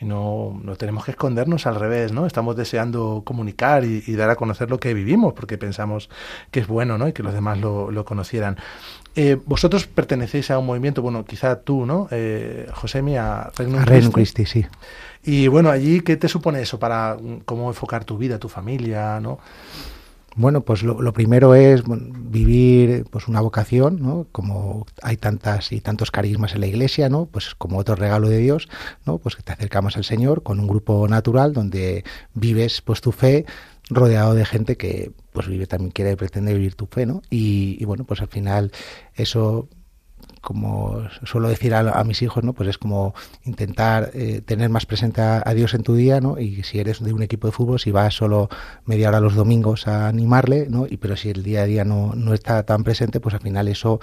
[0.00, 2.26] y no, no tenemos que escondernos al revés, ¿no?
[2.26, 6.08] Estamos deseando comunicar y, y, dar a conocer lo que vivimos porque pensamos
[6.50, 7.06] que es bueno, ¿no?
[7.08, 8.56] Y que los demás lo, lo conocieran.
[9.14, 12.08] Eh, vosotros pertenecéis a un movimiento, bueno, quizá tú, ¿no?
[12.10, 14.64] Eh, Josemi, a Regnum, a Regnum Christi, sí.
[15.22, 19.38] Y bueno, allí, ¿qué te supone eso para cómo enfocar tu vida, tu familia, ¿no?
[20.36, 24.26] Bueno, pues lo, primero es vivir pues una vocación, ¿no?
[24.30, 27.26] Como hay tantas y tantos carismas en la iglesia, ¿no?
[27.26, 28.68] Pues como otro regalo de Dios,
[29.06, 29.18] ¿no?
[29.18, 33.44] Pues que te acercamos al Señor con un grupo natural donde vives pues tu fe
[33.90, 37.22] rodeado de gente que pues vive también quiere pretende vivir tu fe, ¿no?
[37.28, 38.70] Y bueno, pues al final
[39.14, 39.68] eso
[40.40, 42.52] como suelo decir a, mis hijos, ¿no?
[42.52, 46.38] Pues es como intentar eh, tener más presente a, a, Dios en tu día, ¿no?
[46.38, 48.48] Y si eres de un equipo de fútbol, si vas solo
[48.84, 50.86] media hora los domingos a animarle, ¿no?
[50.88, 53.68] Y pero si el día a día no, no está tan presente, pues al final
[53.68, 54.00] eso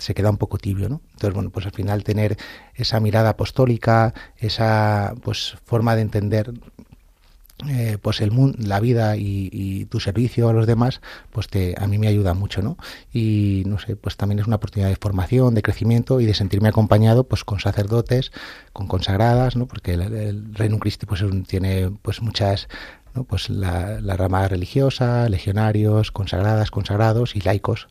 [0.00, 1.00] se queda un poco tibio, ¿no?
[1.12, 2.36] Entonces, bueno, pues al final tener
[2.74, 6.52] esa mirada apostólica, esa pues forma de entender
[7.68, 11.74] eh, pues el mundo, la vida y, y, tu servicio a los demás, pues te,
[11.78, 12.76] a mí me ayuda mucho, ¿no?
[13.12, 16.68] Y no sé, pues también es una oportunidad de formación, de crecimiento y de sentirme
[16.68, 18.32] acompañado, pues con sacerdotes,
[18.72, 19.66] con consagradas, ¿no?
[19.66, 22.68] Porque el, el Reino Christi pues tiene pues muchas
[23.14, 23.24] ¿no?
[23.24, 27.88] pues la, rama religiosa, legionarios, consagradas, consagrados y laicos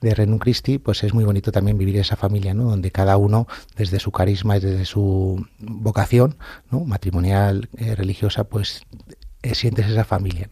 [0.00, 2.64] de Renum Christi, pues es muy bonito también vivir esa familia, ¿no?
[2.64, 6.36] donde cada uno desde su carisma y desde su vocación
[6.70, 6.80] ¿no?
[6.80, 8.82] matrimonial, eh, religiosa, pues
[9.54, 10.48] sientes esa familia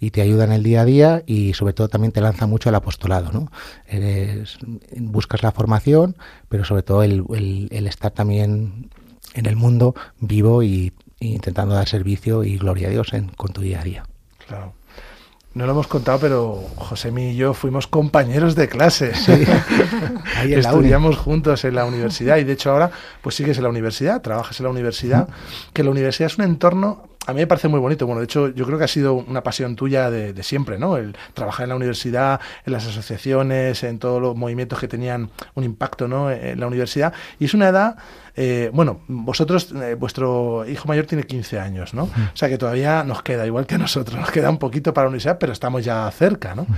[0.00, 2.68] y te ayuda en el día a día y sobre todo también te lanza mucho
[2.68, 3.50] al apostolado, ¿no?
[3.86, 4.58] Eres,
[4.96, 6.16] buscas la formación,
[6.48, 8.90] pero sobre todo el, el, el estar también
[9.34, 13.60] en el mundo vivo y intentando dar servicio y gloria a Dios en, con tu
[13.60, 14.04] día a día.
[14.46, 14.72] Claro.
[15.54, 19.14] No lo hemos contado, pero José y yo fuimos compañeros de clase.
[19.14, 19.32] Sí.
[20.36, 22.90] Ahí Estudiamos juntos en la universidad y de hecho ahora
[23.22, 25.28] pues sigues en la universidad, trabajas en la universidad,
[25.72, 28.06] que la universidad es un entorno a mí me parece muy bonito.
[28.06, 30.96] Bueno, de hecho, yo creo que ha sido una pasión tuya de, de, siempre, ¿no?
[30.96, 35.62] El trabajar en la universidad, en las asociaciones, en todos los movimientos que tenían un
[35.62, 36.30] impacto, ¿no?
[36.30, 37.12] En la universidad.
[37.38, 37.98] Y es una edad,
[38.40, 42.06] eh, bueno, vosotros, eh, vuestro hijo mayor tiene 15 años, ¿no?
[42.06, 42.22] Mm.
[42.32, 45.06] O sea que todavía nos queda, igual que a nosotros, nos queda un poquito para
[45.06, 46.62] la universidad, pero estamos ya cerca, ¿no?
[46.62, 46.74] Mm.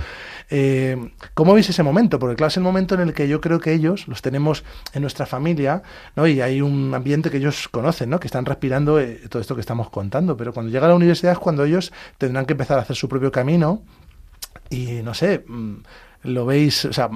[0.49, 2.17] Eh, ¿Cómo veis ese momento?
[2.17, 5.03] Porque claro, es el momento en el que yo creo que ellos los tenemos en
[5.03, 5.83] nuestra familia,
[6.15, 6.25] ¿no?
[6.25, 8.19] Y hay un ambiente que ellos conocen, ¿no?
[8.19, 10.35] Que están respirando eh, todo esto que estamos contando.
[10.35, 13.07] Pero cuando llega a la universidad es cuando ellos tendrán que empezar a hacer su
[13.07, 13.83] propio camino
[14.71, 15.45] y, no sé...
[16.23, 17.09] Lo veis, o sea,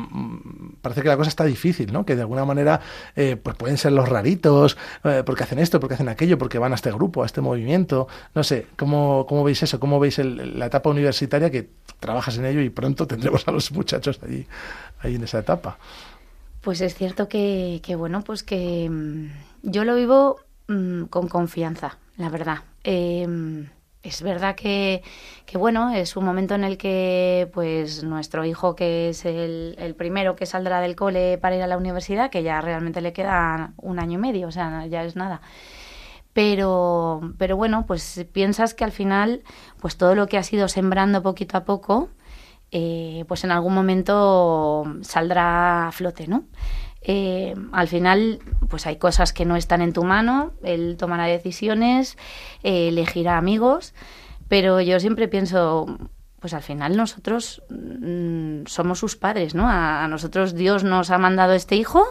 [0.81, 2.05] parece que la cosa está difícil, ¿no?
[2.05, 2.81] Que de alguna manera,
[3.15, 6.71] eh, pues pueden ser los raritos, eh, porque hacen esto, porque hacen aquello, porque van
[6.71, 9.79] a este grupo, a este movimiento, no sé, ¿cómo, cómo veis eso?
[9.79, 14.19] ¿Cómo veis la etapa universitaria que trabajas en ello y pronto tendremos a los muchachos
[14.23, 14.47] allí,
[14.99, 15.77] ahí en esa etapa?
[16.61, 19.27] Pues es cierto que, que bueno, pues que mmm,
[19.61, 22.59] yo lo vivo mmm, con confianza, la verdad.
[22.83, 23.67] Eh,
[24.05, 25.01] es verdad que,
[25.53, 30.35] bueno, es un momento en el que pues nuestro hijo, que es el, el, primero
[30.35, 33.99] que saldrá del cole para ir a la universidad, que ya realmente le queda un
[33.99, 35.41] año y medio, o sea, ya es nada.
[36.33, 39.43] Pero, pero bueno, pues piensas que al final,
[39.79, 42.09] pues todo lo que has ido sembrando poquito a poco,
[42.71, 46.43] eh, pues en algún momento saldrá a flote, ¿no?
[47.07, 52.17] Eh, al final, pues hay cosas que no están en tu mano, él tomará decisiones,
[52.63, 53.93] eh, elegirá amigos,
[54.47, 55.85] pero yo siempre pienso,
[56.39, 59.69] pues al final nosotros mmm, somos sus padres, ¿no?
[59.69, 62.03] A, a, nosotros Dios nos ha mandado este hijo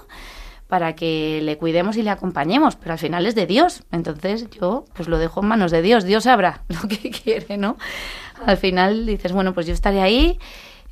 [0.69, 3.83] para que le cuidemos y le acompañemos, pero al final es de Dios.
[3.91, 7.77] Entonces yo pues lo dejo en manos de Dios, Dios sabrá lo que quiere, ¿no?
[8.47, 10.39] Al final dices, bueno, pues yo estaré ahí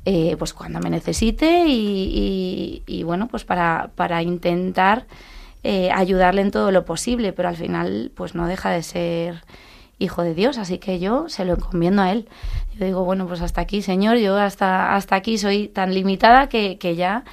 [0.05, 5.05] eh, pues cuando me necesite y, y, bueno, pues para, para intentar
[5.63, 9.43] eh, ayudarle en todo lo posible, pero al final pues no deja de ser
[9.99, 12.27] hijo de Dios, así que yo se lo encomiendo a él.
[12.77, 16.77] Yo digo, bueno, pues hasta aquí, Señor, yo hasta, hasta aquí soy tan limitada que,
[16.77, 17.23] que ya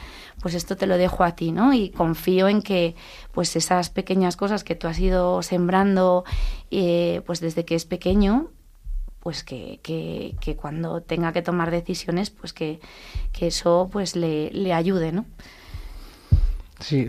[0.41, 1.73] pues esto te lo dejo a ti, ¿no?
[1.73, 2.95] Y confío en que
[3.33, 6.25] pues esas pequeñas cosas que tú has ido sembrando
[6.71, 8.51] eh, pues desde que es pequeño,
[9.21, 12.81] pues que, que, que, cuando tenga que tomar decisiones, pues que,
[13.33, 15.27] que eso pues le, le ayude, ¿no?
[16.81, 17.07] Sí,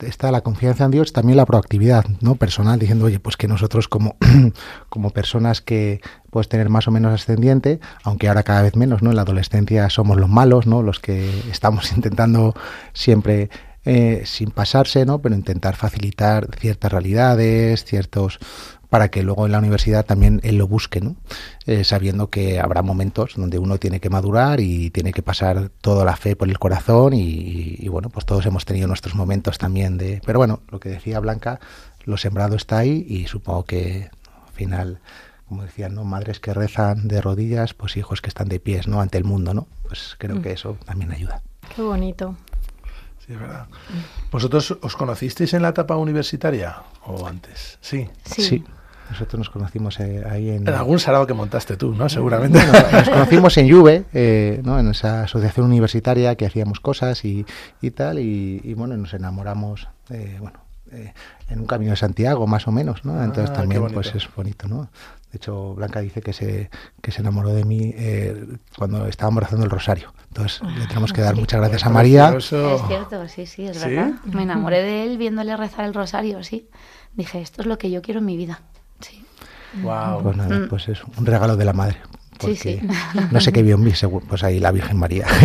[0.00, 2.34] está la confianza en Dios, también la proactividad, ¿no?
[2.34, 4.16] Personal, diciendo, oye, pues que nosotros como,
[4.90, 9.10] como personas que puedes tener más o menos ascendiente, aunque ahora cada vez menos, ¿no?
[9.10, 10.82] En la adolescencia somos los malos, ¿no?
[10.82, 12.54] Los que estamos intentando
[12.92, 13.48] siempre
[13.86, 15.22] eh, sin pasarse, ¿no?
[15.22, 18.38] Pero intentar facilitar ciertas realidades, ciertos
[18.88, 21.16] para que luego en la universidad también él lo busque, ¿no?
[21.66, 26.04] Eh, sabiendo que habrá momentos donde uno tiene que madurar y tiene que pasar toda
[26.04, 29.98] la fe por el corazón y, y, bueno, pues todos hemos tenido nuestros momentos también
[29.98, 30.22] de...
[30.24, 31.60] Pero bueno, lo que decía Blanca,
[32.04, 34.10] lo sembrado está ahí y supongo que
[34.46, 35.00] al final,
[35.46, 36.04] como decían, ¿no?
[36.04, 39.02] Madres que rezan de rodillas, pues hijos que están de pies, ¿no?
[39.02, 39.66] Ante el mundo, ¿no?
[39.82, 40.42] Pues creo mm.
[40.42, 41.42] que eso también ayuda.
[41.76, 42.36] Qué bonito.
[43.26, 43.66] Sí, es verdad.
[44.32, 47.78] ¿Vosotros os conocisteis en la etapa universitaria o antes?
[47.82, 48.08] Sí.
[48.24, 48.42] Sí.
[48.42, 48.64] sí.
[49.10, 50.68] Nosotros nos conocimos eh, ahí en...
[50.68, 52.08] En algún sarao que montaste tú, ¿no?
[52.08, 52.58] Seguramente.
[52.58, 54.78] Bueno, nos conocimos en Juve, eh, ¿no?
[54.78, 57.46] En esa asociación universitaria que hacíamos cosas y,
[57.80, 60.60] y tal, y, y, bueno, nos enamoramos, eh, bueno,
[61.50, 63.22] en un camino de Santiago, más o menos, ¿no?
[63.22, 64.90] Entonces Ah, también, pues es bonito, ¿no?
[65.30, 66.70] De hecho, Blanca dice que se,
[67.02, 67.94] que se enamoró de mí
[68.78, 70.14] cuando estábamos rezando el rosario.
[70.28, 72.34] Entonces, le tenemos que dar muchas gracias a María.
[72.34, 73.90] Es cierto, sí, sí, es ¿Sí?
[73.90, 74.12] verdad.
[74.24, 76.70] Me enamoré de él viéndole rezar el rosario, sí.
[77.14, 78.62] Dije, esto es lo que yo quiero en mi vida.
[79.74, 80.22] Wow.
[80.22, 80.68] Pues nada, Mm.
[80.68, 81.98] pues es un regalo de la madre.
[82.38, 82.88] Porque Sí, sí.
[83.32, 83.92] no sé qué vio en mí,
[84.28, 85.26] pues ahí la Virgen María.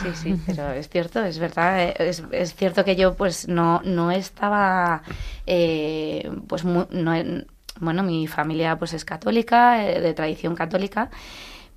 [0.00, 3.82] Sí, sí, pero es cierto, es verdad, eh, es, es cierto que yo pues no,
[3.84, 5.02] no estaba,
[5.46, 7.46] eh, pues mu- no, en-
[7.78, 11.10] bueno, mi familia pues es católica, eh, de tradición católica,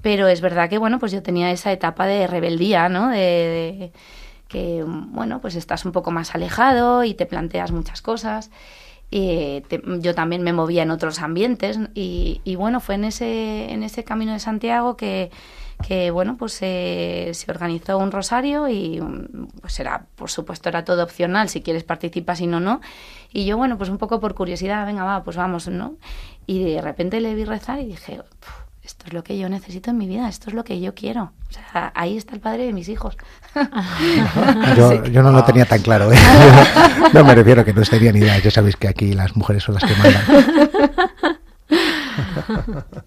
[0.01, 3.09] pero es verdad que bueno, pues yo tenía esa etapa de rebeldía, ¿no?
[3.09, 3.91] De, de
[4.47, 8.49] que bueno, pues estás un poco más alejado y te planteas muchas cosas.
[9.17, 13.71] Y te- yo también me movía en otros ambientes y, y bueno, fue en ese,
[13.71, 15.31] en ese camino de Santiago que,
[15.87, 19.01] que bueno, pues eh, se organizó un rosario y
[19.61, 22.81] pues era, por supuesto, era todo opcional, si quieres participas y no, no.
[23.31, 25.95] Y yo, bueno, pues un poco por curiosidad, venga, va, pues vamos, ¿no?
[26.45, 29.89] Y de repente le vi rezar y dije, "Puf, esto es lo que yo necesito
[29.89, 31.31] en mi vida, esto es lo que yo quiero.
[31.49, 33.17] O sea, ahí está el padre de mis hijos.
[34.77, 36.11] Yo, yo no lo tenía tan claro.
[36.11, 36.17] ¿eh?
[37.13, 38.37] No me refiero a que no tenía ni idea.
[38.39, 40.23] Ya sabéis que aquí las mujeres son las que mandan.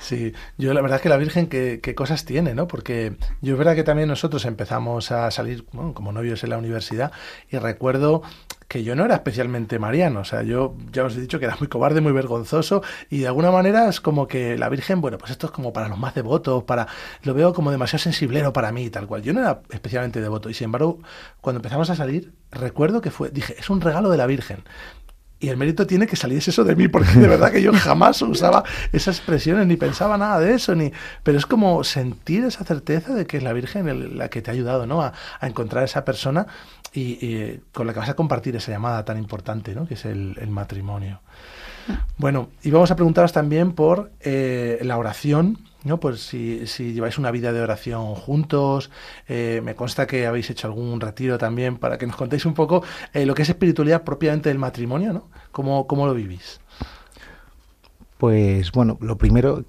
[0.00, 2.66] Sí, yo la verdad es que la Virgen qué, qué cosas tiene, ¿no?
[2.66, 6.56] Porque yo es verdad que también nosotros empezamos a salir bueno, como novios en la
[6.56, 7.12] universidad
[7.50, 8.22] y recuerdo
[8.68, 11.56] que yo no era especialmente mariano, o sea, yo ya os he dicho que era
[11.58, 15.30] muy cobarde, muy vergonzoso y de alguna manera es como que la Virgen, bueno, pues
[15.30, 16.86] esto es como para los más devotos, para
[17.22, 19.22] lo veo como demasiado sensiblero para mí tal cual.
[19.22, 20.98] Yo no era especialmente devoto y sin embargo,
[21.40, 24.64] cuando empezamos a salir, recuerdo que fue, dije, es un regalo de la Virgen.
[25.40, 28.20] Y el mérito tiene que saliese eso de mí, porque de verdad que yo jamás
[28.22, 30.92] usaba esas expresiones, ni pensaba nada de eso, ni
[31.22, 34.54] pero es como sentir esa certeza de que es la Virgen la que te ha
[34.54, 35.00] ayudado ¿no?
[35.00, 36.48] a, a encontrar esa persona
[36.92, 39.86] y, y con la que vas a compartir esa llamada tan importante, ¿no?
[39.86, 41.20] que es el, matrimonio.
[42.16, 45.98] Bueno, y vamos a preguntaros también por eh, la oración, ¿no?
[46.00, 48.90] Pues si, lleváis una vida de oración juntos,
[49.26, 52.82] eh, me consta que habéis hecho algún retiro también para que nos contéis un poco
[53.14, 55.28] eh, lo que es espiritualidad propiamente del matrimonio, ¿no?
[55.50, 56.60] ¿Cómo, cómo lo vivís?
[58.18, 59.64] Pues bueno, lo primero eh,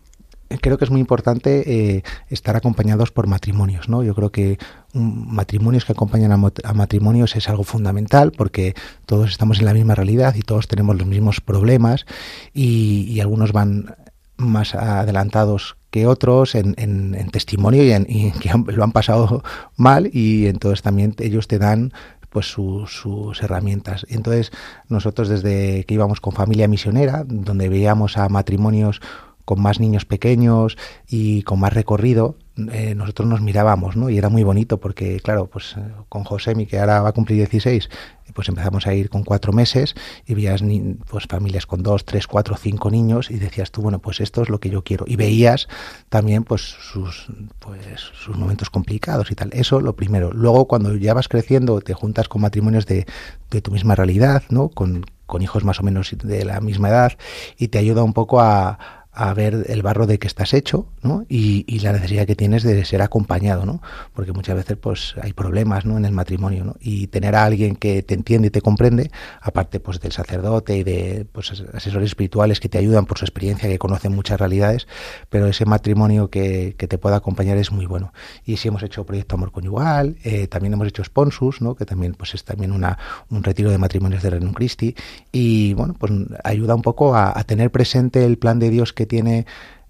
[0.61, 1.63] creo que es muy importante
[1.97, 4.03] eh, estar acompañados por matrimonios, ¿no?
[4.03, 4.57] Yo creo que
[4.93, 8.73] un, matrimonios que acompañan a, matrimonios es algo fundamental porque
[9.05, 12.05] todos estamos en la misma realidad y todos tenemos los mismos problemas
[12.53, 13.95] y, algunos van
[14.37, 19.43] más adelantados que otros en, en- en testimonio y, en, y que lo han pasado
[19.75, 21.91] mal y entonces también ellos te dan
[22.29, 24.05] pues su- sus herramientas.
[24.09, 24.51] Entonces
[24.87, 29.01] nosotros desde que íbamos con familia misionera, donde veíamos a matrimonios
[29.49, 30.77] con más niños pequeños
[31.07, 32.35] y con más recorrido,
[32.71, 34.11] eh, nosotros nos mirábamos, ¿no?
[34.11, 37.37] Y era muy bonito porque, claro, pues eh, con Josemi, que ahora va a cumplir
[37.39, 37.89] 16,
[38.35, 39.95] pues empezamos a ir con cuatro meses
[40.27, 40.61] y veías
[41.09, 44.49] pues familias con dos, tres, cuatro, cinco niños y decías tú, bueno, pues esto es
[44.49, 45.05] lo que yo quiero.
[45.07, 45.67] Y veías
[46.09, 47.25] también pues sus,
[47.57, 49.49] pues, sus momentos complicados y tal.
[49.51, 50.31] Eso lo primero.
[50.31, 53.07] Luego cuando ya vas creciendo te juntas con matrimonios de,
[53.49, 54.69] de tu misma realidad, ¿no?
[54.69, 57.13] Con, con hijos más o menos de la misma edad
[57.57, 61.25] y te ayuda un poco a, a ver el barro de que estás hecho ¿no?
[61.27, 63.81] y, la necesidad que tienes de ser acompañado, ¿no?
[64.13, 65.97] porque muchas veces pues hay problemas ¿no?
[65.97, 66.75] en el matrimonio ¿no?
[66.79, 69.11] y tener a alguien que te entiende y te comprende,
[69.41, 73.67] aparte pues del sacerdote y de pues, asesores espirituales que te ayudan por su experiencia,
[73.67, 74.87] que conocen muchas realidades,
[75.29, 78.13] pero ese matrimonio que, que te pueda acompañar es muy bueno.
[78.45, 81.75] Y si hemos hecho Proyecto Amor Conyugal, eh, también hemos hecho Sponsus, ¿no?
[81.75, 82.97] que también pues es también una,
[83.29, 84.95] un retiro de matrimonios de Renum Christi
[85.33, 86.13] y bueno, pues
[86.45, 89.45] ayuda un poco a, a tener presente el plan de Dios que tiene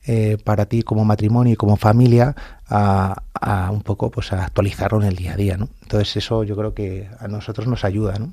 [0.07, 2.33] eh, para ti como matrimonio y como familia
[2.67, 5.69] a, a, un poco pues a actualizarlo en el día a día, ¿no?
[5.83, 8.31] Entonces eso yo creo que a nosotros nos ayuda, ¿no?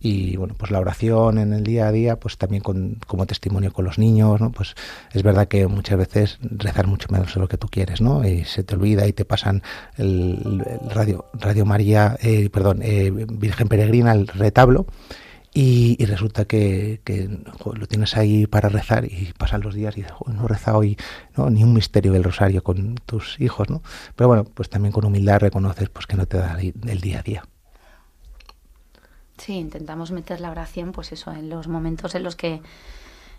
[0.00, 3.72] Y bueno, pues la oración en el día a día, pues también con, como testimonio
[3.72, 4.52] con los niños, ¿no?
[4.52, 4.74] Pues
[5.12, 8.26] es verdad que muchas veces rezar mucho menos de lo que tú quieres, ¿no?
[8.26, 9.62] Y se te olvida y te pasan
[9.96, 14.86] el, radio, radio María, eh, perdón, eh, Virgen Peregrina, el retablo,
[15.60, 17.28] y, y, resulta que, que
[17.74, 20.96] lo tienes ahí para rezar y pasan los días y no he rezado hoy
[21.36, 21.50] ¿no?
[21.50, 23.82] ni un misterio del rosario con tus hijos, ¿no?
[24.14, 27.22] Pero bueno, pues también con humildad reconoces pues que no te da el día a
[27.22, 27.42] día.
[29.36, 32.62] Sí, intentamos meter la oración, pues eso, en los momentos en los que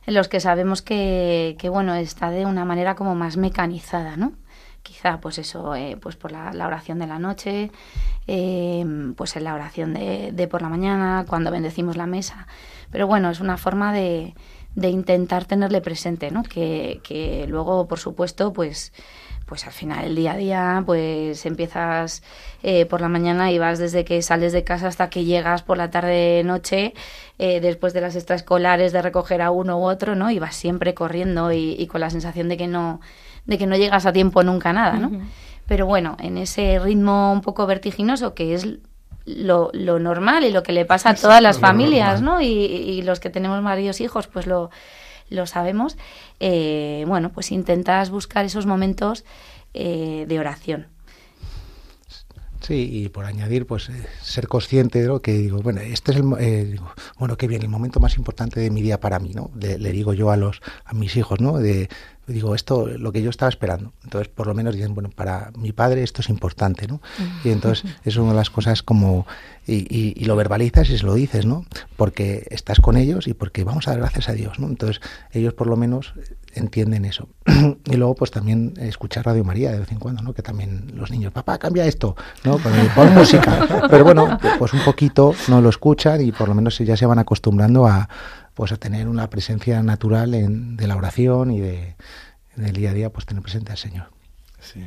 [0.05, 4.33] en los que sabemos que, que bueno, está de una manera como más mecanizada, ¿no?
[4.83, 7.71] Quizá pues eso eh, pues por la, la, oración de la noche
[8.27, 12.47] eh, pues en la oración de, de, por la mañana cuando bendecimos la mesa.
[12.91, 14.33] Pero bueno es una forma de,
[14.75, 18.93] de intentar tenerle presente no que, que, luego por supuesto pues
[19.45, 22.21] pues al final el día a día pues empiezas
[22.61, 25.77] eh, por la mañana y vas desde que sales de casa hasta que llegas por
[25.77, 26.93] la tarde noche
[27.39, 30.93] eh, después de las extraescolares de recoger a uno u otro no y vas siempre
[30.93, 33.01] corriendo y, y con la sensación de que no
[33.49, 35.07] de que no llegas a tiempo nunca nada, ¿no?
[35.07, 35.27] Uh -huh.
[35.67, 38.67] Pero bueno, en ese ritmo un poco vertiginoso que es
[39.25, 42.41] lo, lo, normal y lo que le pasa a todas las familias, ¿no?
[42.41, 44.69] Y, y, los que tenemos varios hijos, pues lo,
[45.29, 45.97] lo sabemos.
[46.39, 49.25] Eh, bueno, pues intentas buscar esos momentos
[49.73, 50.87] eh, de oración.
[52.61, 56.17] Sí, y por añadir, pues eh, ser consciente de lo que digo, bueno, este es
[56.17, 59.33] el, eh, digo, bueno, qué bien, el momento más importante de mi día para mí,
[59.33, 59.49] ¿no?
[59.59, 61.57] Le, le digo yo a los, a mis hijos, ¿no?
[61.57, 61.89] De,
[62.33, 63.93] digo, esto, lo que yo estaba esperando.
[64.03, 67.01] Entonces, por lo menos dicen, bueno, para mi padre esto es importante, ¿no?
[67.43, 69.25] Y entonces es una de las cosas como,
[69.67, 71.65] y, y, y, lo verbalizas y se lo dices, ¿no?
[71.95, 74.67] Porque estás con ellos y porque vamos a dar gracias a Dios, ¿no?
[74.67, 75.01] Entonces,
[75.31, 76.13] ellos por lo menos
[76.53, 77.27] entienden eso.
[77.85, 80.33] y luego, pues también escuchar Radio María de vez en cuando, ¿no?
[80.33, 82.57] Que también los niños, papá, cambia esto, ¿no?
[82.57, 83.87] Pon, pon música.
[83.89, 87.19] Pero bueno, pues un poquito no lo escuchan y por lo menos ya se van
[87.19, 88.09] acostumbrando a
[88.59, 91.95] pues a tener una presencia natural en, de la oración y de,
[92.57, 94.07] en día a día, pues tener presente al Señor.
[94.59, 94.83] Sí.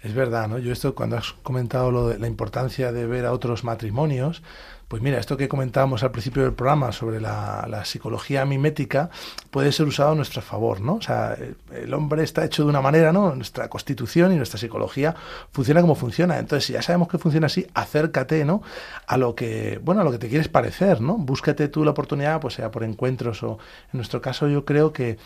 [0.00, 0.58] Es verdad, ¿no?
[0.58, 4.42] Yo esto, cuando has comentado lo de la importancia de ver a otros matrimonios,
[4.88, 9.10] pues mira, esto que comentábamos al principio del programa sobre la, psicología mimética
[9.50, 10.94] puede ser usado a nuestro favor, ¿no?
[10.94, 11.36] O sea,
[11.72, 13.34] el hombre está hecho de una manera, ¿no?
[13.34, 15.14] Nuestra constitución y nuestra psicología
[15.52, 16.38] funciona como funciona.
[16.38, 18.62] Entonces, si ya sabemos que funciona así, acércate, ¿no?
[19.06, 21.18] A lo que, bueno, a lo que te quieres parecer, ¿no?
[21.18, 23.58] Búscate tú la oportunidad, pues sea por encuentros o,
[23.92, 25.18] en nuestro caso, yo creo que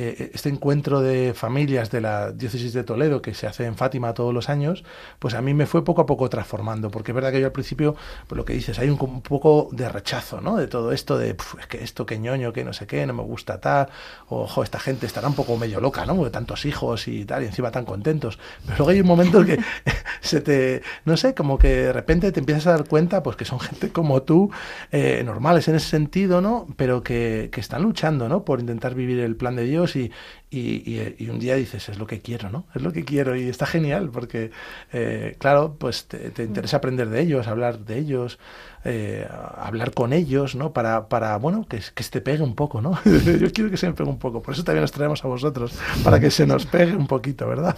[0.00, 4.14] eh, este encuentro de familias de la diócesis de Toledo que se hace en Fátima
[4.14, 4.84] todos los años,
[5.18, 7.52] pues a mí me fue poco a poco transformando, porque es verdad que yo al
[7.52, 7.96] principio,
[8.28, 10.56] pues lo que dices, hay un, poco de rechazo, ¿no?
[10.56, 13.24] De todo esto de, es que esto, que ñoño, que no sé qué, no me
[13.24, 13.88] gusta tal,
[14.28, 16.22] ojo, esta gente estará un poco medio loca, ¿no?
[16.22, 18.38] De tantos hijos y tal, y encima tan contentos.
[18.66, 19.58] Pero luego hay un momento que
[20.20, 23.44] se te, no sé, como que de repente te empiezas a dar cuenta, pues que
[23.44, 24.52] son gente como tú,
[24.92, 26.68] eh, normales en ese sentido, ¿no?
[26.76, 28.44] Pero que, que están luchando, ¿no?
[28.44, 30.10] Por intentar vivir el plan de Dios y,
[30.50, 32.66] y, y, y, un día dices, es lo que quiero, ¿no?
[32.74, 34.50] Es lo que quiero y está genial porque,
[34.92, 38.38] eh, claro, pues te, te, interesa aprender de ellos, hablar de ellos,
[38.84, 39.26] eh,
[39.56, 40.72] hablar con ellos, ¿no?
[40.72, 42.98] Para, para bueno, que, que se te pegue un poco, ¿no?
[43.04, 45.72] Yo quiero que se me pegue un poco, por eso también nos traemos a vosotros,
[46.04, 47.76] para que se nos pegue un poquito, ¿verdad?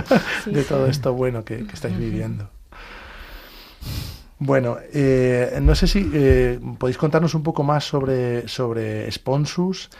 [0.46, 2.48] De todo esto bueno que, que estáis viviendo.
[4.42, 9.90] Bueno, eh, no sé si eh, podéis contarnos un poco más sobre, sobre Sponsus,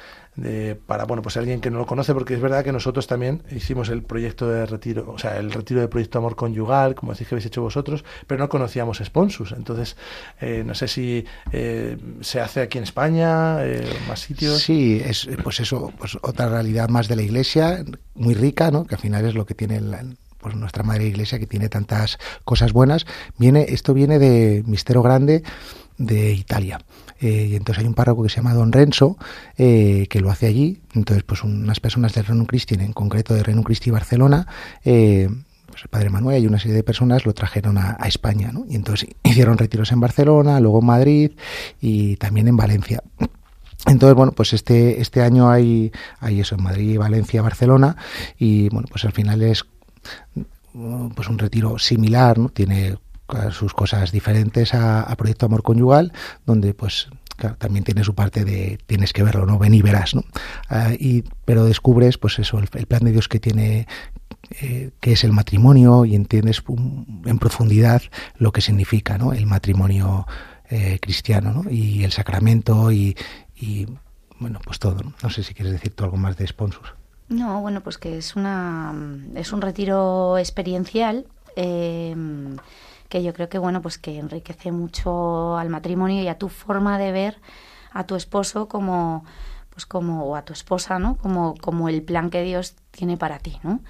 [0.87, 3.89] para bueno pues alguien que no lo conoce porque es verdad que nosotros también hicimos
[3.89, 7.35] el proyecto de retiro o sea el retiro de proyecto amor conyugal como decís que
[7.35, 9.97] habéis hecho vosotros pero no conocíamos Sponsus entonces
[10.41, 14.63] eh, no sé si eh, se hace aquí en España eh, más sitios.
[14.63, 17.85] Sí es pues eso pues otra realidad más de la iglesia
[18.15, 20.05] muy rica no que al final es lo que tiene la,
[20.41, 23.07] pues nuestra madre iglesia que tiene tantas cosas buenas.
[23.39, 25.43] Viene, esto viene de Mistero Grande
[26.01, 26.81] de Italia.
[27.21, 29.19] Eh, y entonces hay un párroco que se llama Don Renzo,
[29.59, 30.81] eh, que lo hace allí.
[30.95, 34.47] Entonces, pues unas personas del Renum Christi, en concreto de Renum Christi Barcelona,
[34.85, 35.29] eh,
[35.67, 38.65] pues el padre Manuel y una serie de personas lo trajeron a, a, España, ¿no?
[38.69, 41.33] Y entonces hicieron retiros en Barcelona, luego en Madrid
[41.81, 43.03] y también en Valencia.
[43.87, 47.97] Entonces, bueno, pues este, este año hay, hay eso en Madrid, Valencia, Barcelona,
[48.39, 49.65] y bueno, pues al final es
[50.73, 52.49] pues un retiro similar, ¿no?
[52.49, 52.97] Tiene
[53.51, 56.13] sus cosas diferentes a, Proyecto Amor Conyugal,
[56.47, 59.59] donde pues claro, también tiene su parte de tienes que verlo, ¿no?
[59.59, 60.23] Ven y verás, ¿no?
[60.71, 63.87] Uh, y, pero descubres, pues eso, el, plan de Dios que tiene
[64.61, 68.03] eh, qué es el matrimonio y entiendes um, en profundidad
[68.37, 69.33] lo que significa ¿no?
[69.33, 70.27] el matrimonio
[70.69, 71.71] eh, cristiano ¿no?
[71.71, 73.17] y el sacramento y,
[74.39, 75.13] bueno pues todo ¿no?
[75.23, 76.95] no sé si quieres decir tú algo más de Sponsus
[77.29, 78.93] no bueno pues que es una
[79.35, 82.17] es un retiro experiencial eh,
[83.11, 86.97] que yo creo que bueno pues que enriquece mucho al matrimonio y a tu forma
[86.97, 87.41] de ver
[87.93, 89.25] a tu esposo como
[89.69, 93.39] pues como o a tu esposa no como como el plan que Dios tiene para
[93.41, 93.81] ti no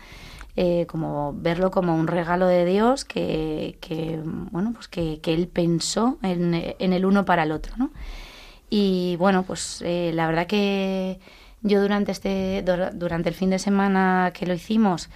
[0.56, 5.46] eh, como verlo como un regalo de Dios que, que bueno pues que, que él
[5.46, 7.90] pensó en, en, el uno para el otro no
[8.70, 11.20] y bueno pues eh, la verdad que
[11.62, 12.64] yo durante este
[12.94, 15.10] durante el fin de semana que lo hicimos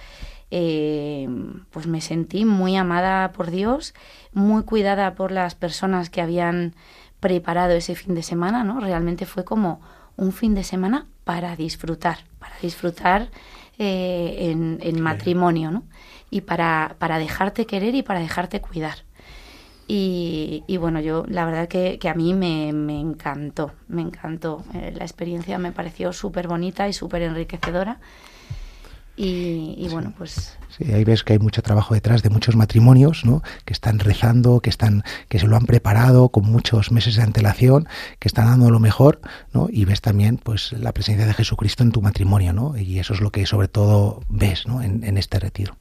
[0.51, 1.27] eh,
[1.71, 3.93] pues me sentí muy amada por Dios
[4.33, 6.75] muy cuidada por las personas que habían
[7.19, 9.81] preparado ese fin de semana no realmente fue como
[10.17, 13.29] un fin de semana para disfrutar para disfrutar
[13.77, 15.83] eh, en, en, matrimonio, ¿no?
[16.29, 18.99] Y para, para dejarte querer y para dejarte cuidar.
[19.85, 24.63] Y, y bueno, yo la verdad que, que a mí me, me, encantó, me encantó.
[24.73, 27.99] Eh, la experiencia me pareció súper bonita y súper enriquecedora.
[29.17, 30.57] Y, y, bueno, pues...
[30.77, 33.41] Sí, ahí ves que hay mucho trabajo detrás de muchos matrimonios, ¿no?
[33.63, 37.87] Que están rezando, que están, que se lo han preparado con muchos meses de antelación,
[38.19, 39.21] que están dando lo mejor,
[39.53, 39.67] ¿no?
[39.71, 42.77] Y ves también, pues, la presencia de Jesucristo en tu matrimonio, ¿no?
[42.77, 44.81] Y eso es lo que sobre todo ves, ¿no?
[44.81, 45.77] En, en este retiro.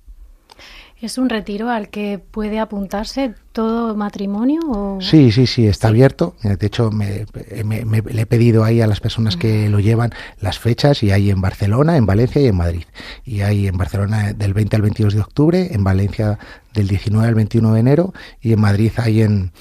[1.01, 4.61] ¿Es un retiro al que puede apuntarse todo matrimonio?
[4.69, 5.01] O...
[5.01, 5.93] Sí, sí, sí, está sí.
[5.93, 6.35] abierto.
[6.43, 7.27] De hecho, me,
[7.65, 11.11] me, me, le he pedido ahí a las personas que lo llevan las fechas y
[11.11, 12.85] hay en Barcelona, en Valencia y en Madrid.
[13.25, 16.39] Y hay en Barcelona del 20 al 22 de octubre, en Valencia
[16.75, 19.53] del 19 al 21 de enero y en Madrid hay en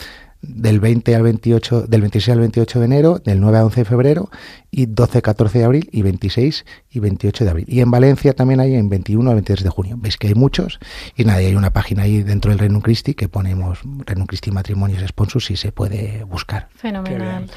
[0.44, 3.86] del 20 al 28, del 26 al 28 de enero, del 9 a 11 de
[3.86, 4.30] febrero
[4.70, 7.66] y 12, 14 de abril y 26 y 28 de abril.
[7.68, 9.96] Y en Valencia también hay en 21 al 23 de junio.
[9.98, 10.80] Veis que hay muchos
[11.16, 15.08] y nada, hay una página ahí dentro del Renum Christi que ponemos Renum Christi Matrimonios
[15.08, 16.68] Sponsors y se puede buscar.
[16.76, 17.48] Fenomenal.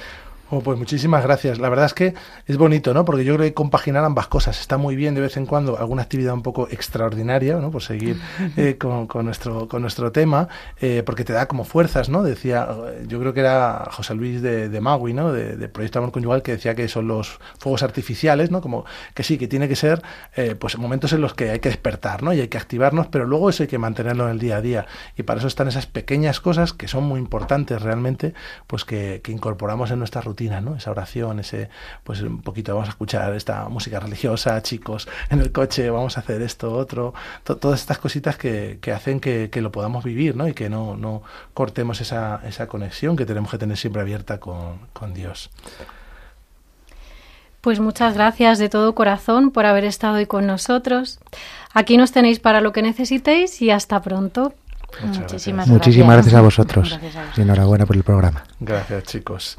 [0.48, 1.58] Oh, pues muchísimas gracias.
[1.58, 2.14] La verdad es que
[2.46, 3.04] es bonito, ¿no?
[3.04, 6.02] Porque yo creo que compaginar ambas cosas está muy bien de vez en cuando alguna
[6.02, 7.72] actividad un poco extraordinaria, ¿no?
[7.72, 8.20] Por seguir
[8.56, 10.48] eh, con, con, nuestro con nuestro tema,
[10.80, 12.22] eh, porque te da como fuerzas, ¿no?
[12.22, 12.68] Decía,
[13.08, 15.32] yo creo que era José Luis de, de Magui, ¿no?
[15.32, 18.60] De, de, Proyecto Amor Conyugal que decía que son los fuegos artificiales, ¿no?
[18.60, 18.84] Como
[19.14, 20.00] que sí, que tiene que ser,
[20.36, 22.32] eh, pues momentos en los que hay que despertar, ¿no?
[22.32, 24.86] Y hay que activarnos, pero luego eso hay que mantenerlo en el día a día.
[25.16, 28.32] Y para eso están esas pequeñas cosas que son muy importantes realmente,
[28.68, 30.76] pues que, que incorporamos en nuestra rutina rutina, ¿no?
[30.76, 31.70] Esa oración, ese,
[32.04, 36.20] pues un poquito vamos a escuchar esta música religiosa, chicos, en el coche vamos a
[36.20, 40.36] hacer esto, otro, to todas estas cositas que, que hacen que, que, lo podamos vivir,
[40.36, 40.46] ¿no?
[40.46, 41.22] Y que no, no
[41.54, 45.50] cortemos esa, esa conexión que tenemos que tener siempre abierta con, con Dios.
[47.62, 51.18] Pues muchas gracias de todo corazón por haber estado hoy con nosotros.
[51.72, 54.52] Aquí nos tenéis para lo que necesitéis y hasta pronto.
[55.02, 55.68] Muchas Muchísimas, gracias.
[55.68, 56.88] Muchísimas gracias a vosotros.
[56.90, 57.38] Gracias a vosotros.
[57.38, 58.44] Y enhorabuena por el programa.
[58.60, 59.58] Gracias, chicos.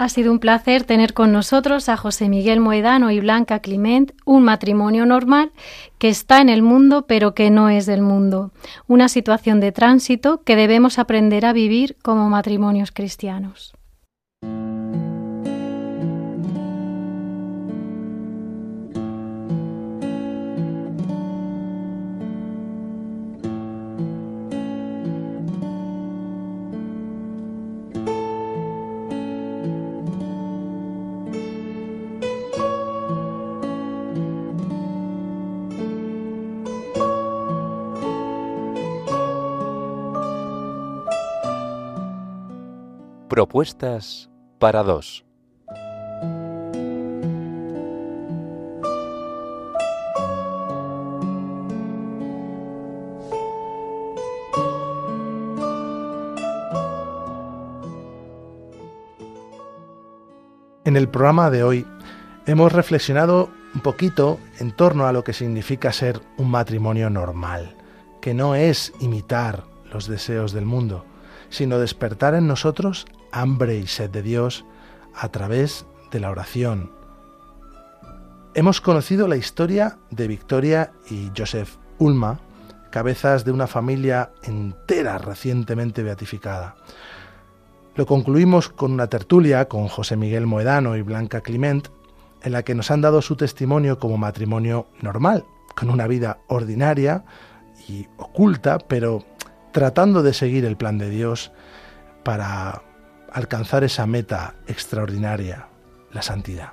[0.00, 4.44] Ha sido un placer tener con nosotros a José Miguel Moedano y Blanca Clement, un
[4.44, 5.52] matrimonio normal
[5.98, 8.50] que está en el mundo pero que no es del mundo,
[8.86, 13.74] una situación de tránsito que debemos aprender a vivir como matrimonios cristianos.
[43.30, 44.28] Propuestas
[44.58, 45.24] para dos.
[60.84, 61.86] En el programa de hoy
[62.46, 67.76] hemos reflexionado un poquito en torno a lo que significa ser un matrimonio normal.
[68.20, 69.62] que no es imitar
[69.92, 71.06] los deseos del mundo,
[71.48, 74.64] sino despertar en nosotros hambre y sed de Dios
[75.14, 76.92] a través de la oración.
[78.54, 82.40] Hemos conocido la historia de Victoria y Joseph Ulma,
[82.90, 86.74] cabezas de una familia entera recientemente beatificada.
[87.94, 91.88] Lo concluimos con una tertulia con José Miguel Moedano y Blanca Clement,
[92.42, 95.44] en la que nos han dado su testimonio como matrimonio normal,
[95.76, 97.24] con una vida ordinaria
[97.88, 99.24] y oculta, pero
[99.72, 101.52] tratando de seguir el plan de Dios
[102.24, 102.82] para
[103.32, 105.68] alcanzar esa meta extraordinaria,
[106.12, 106.72] la santidad.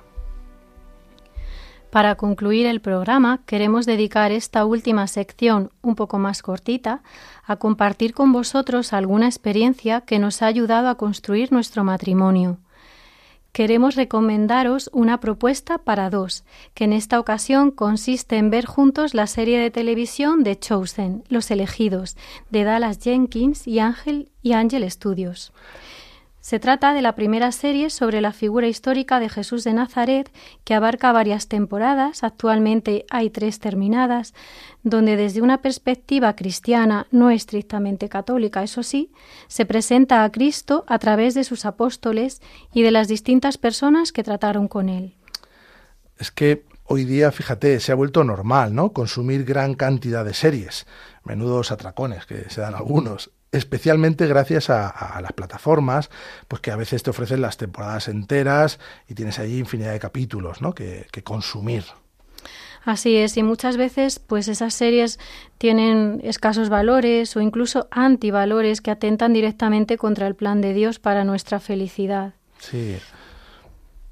[1.90, 7.02] Para concluir el programa, queremos dedicar esta última sección, un poco más cortita,
[7.46, 12.58] a compartir con vosotros alguna experiencia que nos ha ayudado a construir nuestro matrimonio.
[13.52, 16.44] Queremos recomendaros una propuesta para dos,
[16.74, 21.50] que en esta ocasión consiste en ver juntos la serie de televisión de Chosen, Los
[21.50, 22.18] Elegidos,
[22.50, 25.52] de Dallas Jenkins y Ángel y Ángel Studios.
[26.48, 30.32] Se trata de la primera serie sobre la figura histórica de Jesús de Nazaret,
[30.64, 34.32] que abarca varias temporadas, actualmente hay tres terminadas,
[34.82, 39.12] donde desde una perspectiva cristiana, no estrictamente católica, eso sí,
[39.46, 42.40] se presenta a Cristo a través de sus apóstoles
[42.72, 45.16] y de las distintas personas que trataron con él.
[46.16, 48.94] Es que hoy día, fíjate, se ha vuelto normal, ¿no?
[48.94, 50.86] Consumir gran cantidad de series,
[51.24, 56.10] menudos atracones que se dan algunos especialmente gracias a, las plataformas,
[56.48, 58.78] pues que a veces te ofrecen las temporadas enteras
[59.08, 60.74] y tienes allí infinidad de capítulos ¿no?
[60.74, 61.84] que, que consumir.
[62.84, 65.18] Así es, y muchas veces pues esas series
[65.58, 71.24] tienen escasos valores o incluso antivalores que atentan directamente contra el plan de Dios para
[71.24, 72.34] nuestra felicidad.
[72.60, 72.98] Sí.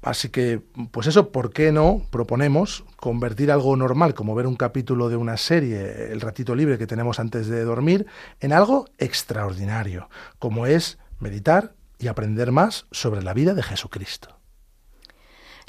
[0.01, 5.09] Así que, pues eso, ¿por qué no proponemos convertir algo normal, como ver un capítulo
[5.09, 8.05] de una serie, el ratito libre que tenemos antes de dormir,
[8.39, 14.37] en algo extraordinario, como es meditar y aprender más sobre la vida de Jesucristo?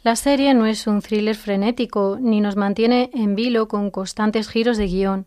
[0.02, 4.76] La serie no es un thriller frenético ni nos mantiene en vilo con constantes giros
[4.76, 5.26] de guion.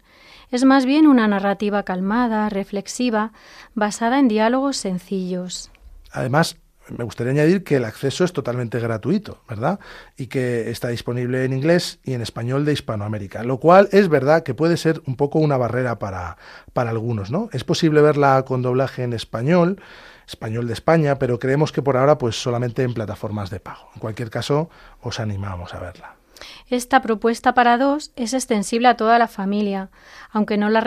[0.49, 3.34] Es más bien una narrativa calmada, reflexiva,
[3.74, 5.72] basada en diálogos sencillos.
[6.12, 6.58] Además,
[6.97, 9.79] me gustaría añadir que el acceso es totalmente gratuito, ¿verdad?
[10.17, 14.43] Y que está disponible en inglés y en español de Hispanoamérica, lo cual es verdad
[14.43, 16.37] que puede ser un poco una barrera para,
[16.73, 17.49] para algunos, ¿no?
[17.53, 19.81] Es posible verla con doblaje en español,
[20.27, 23.89] español de España, pero creemos que por ahora pues solamente en plataformas de pago.
[23.95, 24.69] En cualquier caso,
[25.01, 26.20] os animamos a verla.
[26.67, 29.89] Esta propuesta para dos es extensible a toda la familia,
[30.31, 30.81] aunque no la,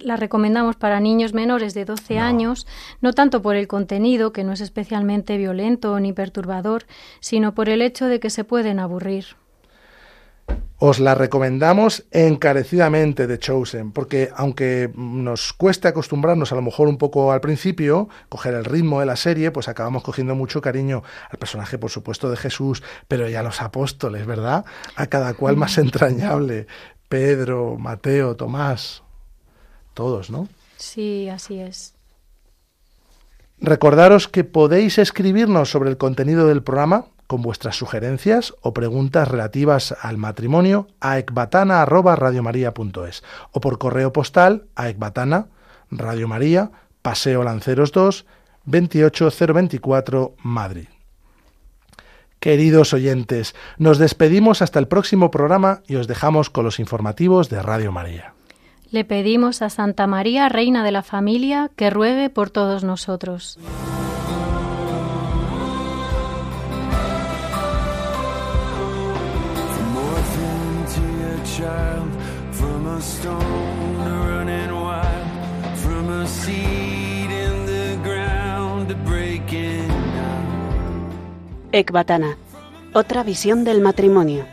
[0.00, 2.66] la recomendamos para niños menores de 12 años,
[3.00, 6.86] no tanto por el contenido, que no es especialmente violento ni perturbador,
[7.20, 9.36] sino por el hecho de que se pueden aburrir.
[10.80, 16.98] Os la recomendamos encarecidamente de Chosen, porque aunque nos cueste acostumbrarnos a lo mejor un
[16.98, 21.38] poco al principio, coger el ritmo de la serie, pues acabamos cogiendo mucho cariño al
[21.38, 24.64] personaje, por supuesto, de Jesús, pero ya a los apóstoles, ¿verdad?
[24.94, 25.80] A cada cual más mm.
[25.80, 26.68] entrañable.
[27.08, 29.02] Pedro, Mateo, Tomás,
[29.94, 30.48] todos, ¿no?
[30.76, 31.94] Sí, así es.
[33.60, 39.94] Recordaros que podéis escribirnos sobre el contenido del programa con vuestras sugerencias o preguntas relativas
[40.02, 43.22] al matrimonio a ecbatana@radiomaria.es
[43.52, 45.46] o por correo postal a ecbatana
[45.90, 46.72] Radio María,
[47.02, 48.26] Paseo Lanceros 2,
[48.64, 50.88] 28024, Madrid.
[52.40, 57.62] Queridos oyentes, nos despedimos hasta el próximo programa y os dejamos con los informativos de
[57.62, 58.34] Radio María.
[58.90, 63.58] Le pedimos a Santa María, Reina de la Familia, que ruegue por todos nosotros.
[81.70, 82.38] Ecbatana,
[82.94, 84.46] otra visión del matrimonio.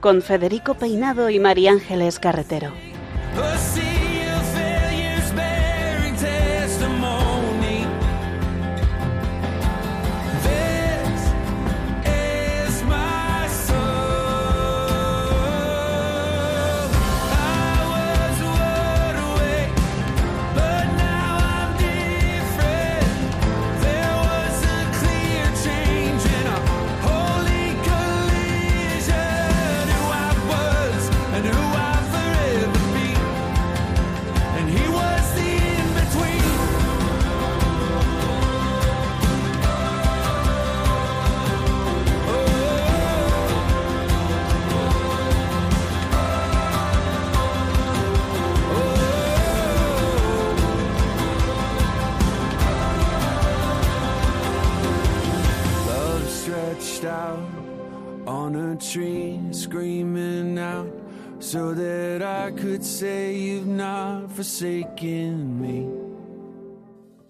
[0.00, 2.72] Con Federico Peinado y María Ángeles Carretero.
[61.52, 66.01] So that I could say you've not forsaken me.